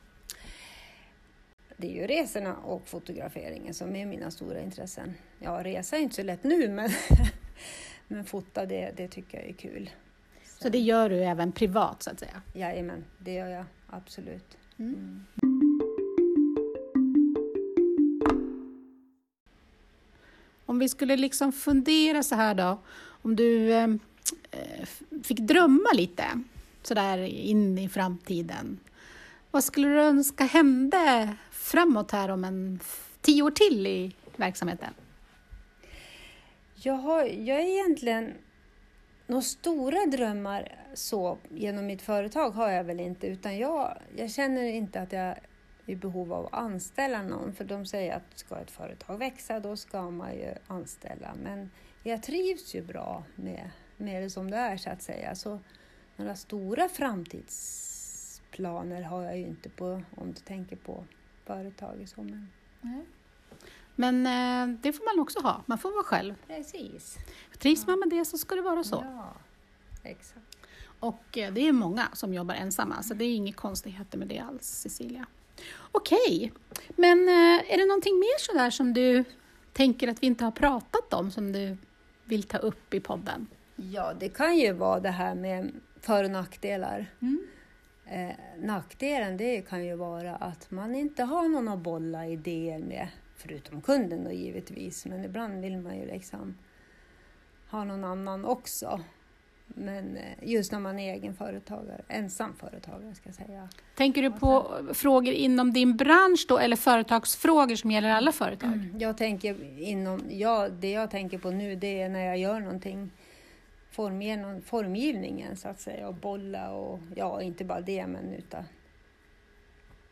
Det 1.77 1.87
är 1.87 1.95
ju 1.95 2.07
resorna 2.07 2.57
och 2.57 2.89
fotograferingen 2.89 3.75
som 3.75 3.97
är 3.97 4.07
mina 4.07 4.31
stora 4.31 4.61
intressen. 4.61 5.15
Ja, 5.39 5.65
resa 5.65 5.97
är 5.97 6.01
inte 6.01 6.15
så 6.17 6.23
lätt 6.23 6.45
nu, 6.45 6.69
men, 6.69 6.91
men 8.09 8.25
fota 8.25 8.67
det, 8.67 8.93
det 8.97 9.09
tycker 9.09 9.39
jag 9.39 9.49
är 9.49 9.53
kul. 9.53 9.91
Så 10.61 10.69
det 10.69 10.79
gör 10.79 11.09
du 11.09 11.25
även 11.25 11.53
privat 11.53 12.03
så 12.03 12.11
att 12.11 12.21
säga? 12.21 12.43
Jajamän, 12.55 13.05
det 13.19 13.33
gör 13.33 13.49
jag 13.49 13.65
absolut. 13.87 14.57
Mm. 14.79 14.95
Mm. 14.95 15.81
Om 20.67 20.79
vi 20.79 20.89
skulle 20.89 21.17
liksom 21.17 21.53
fundera 21.53 22.23
så 22.23 22.35
här 22.35 22.55
då, 22.55 22.79
om 23.23 23.37
du 23.37 23.73
eh, 23.73 23.89
Eh, 24.51 24.87
fick 25.25 25.39
drömma 25.39 25.89
lite 25.95 26.25
sådär 26.83 27.19
in 27.19 27.79
i 27.79 27.89
framtiden. 27.89 28.79
Vad 29.51 29.65
skulle 29.65 29.89
du 29.89 30.01
önska 30.01 30.45
hände 30.45 31.35
framåt 31.51 32.11
här 32.11 32.29
om 32.29 32.45
en 32.45 32.79
f- 32.83 33.17
tio 33.21 33.43
år 33.43 33.51
till 33.51 33.87
i 33.87 34.13
verksamheten? 34.37 34.95
Jag, 36.75 36.95
har, 36.95 37.23
jag 37.25 37.61
är 37.61 37.67
egentligen... 37.67 38.33
Några 39.29 39.43
stora 39.43 40.07
drömmar 40.07 40.73
så 40.95 41.39
genom 41.51 41.87
mitt 41.87 42.03
företag 42.03 42.51
har 42.51 42.71
jag 42.71 42.85
väl 42.85 43.01
inte, 43.01 43.27
utan 43.27 43.59
jag, 43.59 43.99
jag 44.17 44.31
känner 44.31 44.63
inte 44.65 45.01
att 45.01 45.13
jag 45.13 45.23
är 45.23 45.39
i 45.87 45.95
behov 45.95 46.33
av 46.33 46.47
att 46.47 46.53
anställa 46.55 47.23
någon, 47.23 47.55
för 47.55 47.65
de 47.65 47.87
säger 47.87 48.17
att 48.17 48.23
ska 48.39 48.57
ett 48.57 48.71
företag 48.71 49.19
växa, 49.19 49.61
då 49.61 49.77
ska 49.77 50.11
man 50.11 50.33
ju 50.33 50.55
anställa. 50.67 51.35
Men 51.43 51.71
jag 52.03 52.23
trivs 52.23 52.75
ju 52.75 52.83
bra 52.83 53.25
med, 53.35 53.71
med 53.97 54.23
det 54.23 54.31
som 54.31 54.51
det 54.51 54.57
är, 54.57 54.77
så 54.77 54.91
att 54.91 55.03
säga. 55.03 55.35
Så 55.35 55.61
några 56.17 56.37
stora 56.37 56.89
framtidsplaner 56.89 59.03
har 59.03 59.23
jag 59.23 59.39
ju 59.39 59.47
inte 59.47 59.69
på, 59.69 60.03
om 60.17 60.33
du 60.33 60.41
tänker 60.41 60.77
på 60.77 61.05
företaget. 61.45 62.11
Så, 62.11 62.23
men 62.23 62.49
Men 63.95 64.27
eh, 64.27 64.67
det 64.83 64.93
får 64.93 65.17
man 65.17 65.23
också 65.23 65.41
ha, 65.41 65.63
man 65.67 65.79
får 65.79 65.91
vara 65.93 66.05
själv. 66.05 66.35
precis. 66.47 67.17
Trivs 67.59 67.87
man 67.87 67.99
med 67.99 68.09
det 68.09 68.25
så 68.25 68.39
ska 68.39 68.55
det 68.55 68.63
vara 68.63 68.85
så. 68.85 69.05
Ja, 69.05 69.33
exakt. 70.03 70.57
Och 71.01 71.39
eh, 71.39 71.53
det 71.53 71.61
är 71.61 71.73
många 71.73 72.09
som 72.13 72.35
jobbar 72.35 72.55
ensamma, 72.55 73.03
så 73.03 73.15
det 73.15 73.25
är 73.25 73.35
inga 73.37 73.53
konstigheter 73.53 74.19
med 74.19 74.29
det 74.29 74.39
alls, 74.39 74.67
Cecilia. 74.67 75.27
Okej, 75.93 76.53
men 76.97 77.29
eh, 77.29 77.73
är 77.73 77.79
det 77.79 77.87
någonting 77.87 78.19
mer 78.19 78.39
sådär 78.39 78.71
som 78.71 78.95
du 78.95 79.25
tänker 79.73 80.09
att 80.09 80.23
vi 80.23 80.27
inte 80.27 80.45
har 80.45 80.53
pratat 80.53 81.15
om, 81.15 81.31
som 81.31 81.53
du 81.53 81.77
vill 82.25 82.43
ta 82.43 82.59
upp 82.59 82.95
i 82.95 83.01
podden? 83.01 83.47
Ja, 83.77 84.13
det 84.21 84.29
kan 84.29 84.57
ju 84.57 84.73
vara 84.73 85.01
det 85.01 85.11
här 85.11 85.35
med 85.35 85.73
för 86.01 86.25
och 86.25 86.31
nackdelar. 86.31 87.07
Mm. 87.23 87.47
Eh, 88.07 88.37
nackdelen 88.59 89.37
det 89.37 89.69
kan 89.69 89.85
ju 89.85 89.97
vara 89.97 90.37
att 90.37 90.71
man 90.71 90.95
inte 90.95 91.23
har 91.23 91.49
någon 91.49 91.69
att 91.69 91.79
bolla 91.79 92.27
idéer 92.27 92.79
med, 92.79 93.09
förutom 93.37 93.81
kunden 93.81 94.25
då 94.25 94.33
givetvis, 94.33 95.07
men 95.07 95.25
ibland 95.25 95.61
vill 95.61 95.79
man 95.79 95.97
ju 95.97 96.07
liksom 96.07 96.59
ha 97.71 97.85
någon 97.85 98.05
annan 98.05 98.45
också. 98.45 99.01
Men 99.67 100.17
eh, 100.17 100.23
just 100.43 100.73
när 100.73 100.81
man 100.81 100.99
är 100.99 101.15
egen 101.15 101.35
företagare, 101.35 102.03
ensam 102.09 102.55
företagare 102.57 103.15
ska 103.15 103.29
jag 103.29 103.35
säga. 103.35 103.69
Tänker 103.95 104.23
du 104.23 104.31
på 104.31 104.79
frågor 104.95 105.35
inom 105.35 105.73
din 105.73 105.97
bransch 105.97 106.47
då, 106.49 106.59
eller 106.59 106.77
företagsfrågor 106.77 107.77
som 107.77 107.91
gäller 107.91 108.11
alla 108.11 108.33
företag? 108.33 108.97
Jag 108.99 109.19
tänker 109.19 109.81
inom, 109.81 110.23
ja, 110.31 110.69
det 110.69 110.91
jag 110.91 111.11
tänker 111.11 111.39
på 111.39 111.51
nu 111.51 111.77
det 111.77 112.03
är 112.03 112.09
när 112.09 112.27
jag 112.27 112.39
gör 112.39 112.61
någonting 112.61 113.11
formgen, 113.97 114.63
formgivningen 114.63 115.57
så 115.57 115.69
att 115.69 115.81
säga 115.81 116.09
och 116.09 116.15
bolla 116.15 116.71
och 116.71 117.01
ja, 117.15 117.43
inte 117.43 117.65
bara 117.65 117.81
det 117.81 118.07
men 118.07 118.35
utan 118.35 118.65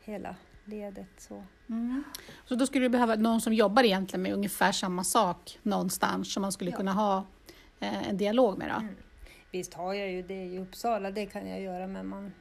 hela 0.03 0.35
ledet. 0.65 1.07
Så. 1.17 1.43
Mm. 1.69 2.03
Så 2.45 2.55
då 2.55 2.65
skulle 2.65 2.85
du 2.85 2.89
behöva 2.89 3.15
någon 3.15 3.41
som 3.41 3.53
jobbar 3.53 3.83
egentligen 3.83 4.21
med 4.23 4.33
ungefär 4.33 4.71
samma 4.71 5.03
sak 5.03 5.59
någonstans 5.63 6.33
som 6.33 6.41
man 6.41 6.51
skulle 6.51 6.71
Ja. 6.71 6.77
kunna 6.77 6.93
ha 6.93 7.25
eh, 7.79 8.09
en 8.09 8.17
dialog 8.17 8.57
med. 8.57 8.69
Då. 8.69 8.75
Mm. 8.75 8.95
Visst 9.51 9.73
har 9.73 9.93
jag 9.93 10.11
ju 10.11 10.21
det 10.21 10.43
i 10.45 10.59
Uppsala, 10.59 11.11
det 11.11 11.25
kan 11.25 11.49
jag 11.49 11.61
göra, 11.61 11.87
men 11.87 12.07
man 12.07 12.31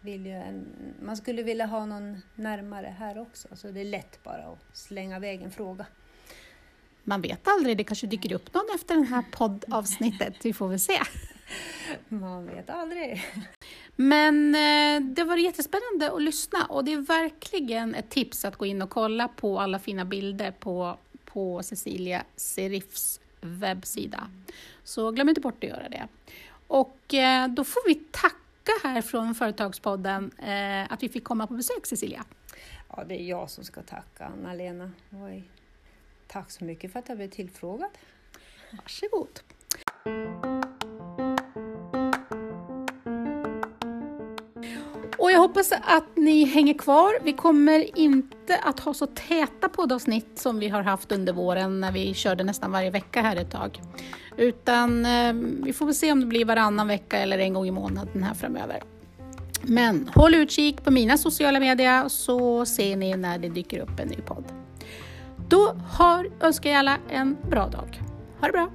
vill 0.00 0.26
ju 0.26 0.32
en, 0.32 0.66
man 1.02 1.16
skulle 1.16 1.42
vilja 1.42 1.66
ha 1.66 1.86
någon 1.86 2.22
närmare 2.34 2.94
här 2.98 3.18
också, 3.18 3.48
så 3.52 3.70
det 3.70 3.80
är 3.80 3.84
lätt 3.84 4.22
bara 4.22 4.42
att 4.46 4.76
slänga 4.76 5.16
iväg 5.16 5.42
en 5.42 5.50
fråga. 5.50 5.86
Man 7.08 7.20
vet 7.20 7.48
aldrig, 7.48 7.76
det 7.76 7.84
kanske 7.84 8.06
dyker 8.06 8.32
upp 8.32 8.54
någon 8.54 8.66
efter 8.74 8.96
det 8.96 9.04
här 9.04 9.24
poddavsnittet. 9.30 10.34
Vi 10.42 10.52
får 10.52 10.68
väl 10.68 10.80
se. 10.80 11.00
Man 12.08 12.46
vet 12.46 12.70
aldrig. 12.70 13.24
Men 13.96 14.54
eh, 14.54 15.08
det 15.14 15.24
var 15.24 15.36
jättespännande 15.36 16.12
att 16.12 16.22
lyssna 16.22 16.64
och 16.64 16.84
det 16.84 16.92
är 16.92 16.96
verkligen 16.96 17.94
ett 17.94 18.10
tips 18.10 18.44
att 18.44 18.56
gå 18.56 18.66
in 18.66 18.82
och 18.82 18.90
kolla 18.90 19.28
på 19.28 19.60
alla 19.60 19.78
fina 19.78 20.04
bilder 20.04 20.50
på, 20.50 20.98
på 21.24 21.62
Cecilia 21.62 22.24
Serifs 22.36 23.20
webbsida. 23.40 24.30
Så 24.84 25.10
glöm 25.10 25.28
inte 25.28 25.40
bort 25.40 25.64
att 25.64 25.70
göra 25.70 25.88
det. 25.88 26.08
Och 26.66 27.14
eh, 27.14 27.48
då 27.48 27.64
får 27.64 27.88
vi 27.88 27.94
tacka 27.94 28.72
här 28.82 29.02
från 29.02 29.34
Företagspodden 29.34 30.30
eh, 30.38 30.92
att 30.92 31.02
vi 31.02 31.08
fick 31.08 31.24
komma 31.24 31.46
på 31.46 31.54
besök 31.54 31.86
Cecilia. 31.86 32.24
Ja, 32.96 33.04
det 33.04 33.22
är 33.22 33.24
jag 33.24 33.50
som 33.50 33.64
ska 33.64 33.82
tacka 33.82 34.24
Anna-Lena. 34.26 34.92
Tack 36.28 36.50
så 36.50 36.64
mycket 36.64 36.92
för 36.92 36.98
att 36.98 37.08
jag 37.08 37.18
blev 37.18 37.30
tillfrågad. 37.30 37.90
Varsågod. 38.72 39.40
Och 45.18 45.30
jag 45.32 45.38
hoppas 45.38 45.72
att 45.72 46.16
ni 46.16 46.44
hänger 46.44 46.74
kvar. 46.74 47.18
Vi 47.24 47.32
kommer 47.32 47.98
inte 47.98 48.58
att 48.58 48.80
ha 48.80 48.94
så 48.94 49.06
täta 49.06 49.68
poddavsnitt 49.68 50.38
som 50.38 50.58
vi 50.58 50.68
har 50.68 50.82
haft 50.82 51.12
under 51.12 51.32
våren 51.32 51.80
när 51.80 51.92
vi 51.92 52.14
körde 52.14 52.44
nästan 52.44 52.72
varje 52.72 52.90
vecka 52.90 53.22
här 53.22 53.36
ett 53.36 53.50
tag. 53.50 53.80
Utan 54.36 55.06
eh, 55.06 55.32
vi 55.64 55.72
får 55.72 55.86
väl 55.86 55.94
se 55.94 56.12
om 56.12 56.20
det 56.20 56.26
blir 56.26 56.44
varannan 56.44 56.88
vecka 56.88 57.18
eller 57.18 57.38
en 57.38 57.54
gång 57.54 57.66
i 57.66 57.70
månaden 57.70 58.22
här 58.22 58.34
framöver. 58.34 58.82
Men 59.62 60.10
håll 60.14 60.34
utkik 60.34 60.84
på 60.84 60.90
mina 60.90 61.18
sociala 61.18 61.60
medier 61.60 62.08
så 62.08 62.66
ser 62.66 62.96
ni 62.96 63.16
när 63.16 63.38
det 63.38 63.48
dyker 63.48 63.78
upp 63.80 64.00
en 64.00 64.08
ny 64.08 64.16
podd. 64.16 64.44
Då 65.48 65.74
har, 65.88 66.28
önskar 66.40 66.70
jag 66.70 66.78
alla 66.78 66.98
en 67.08 67.36
bra 67.50 67.68
dag. 67.68 68.02
Ha 68.40 68.46
det 68.46 68.52
bra! 68.52 68.68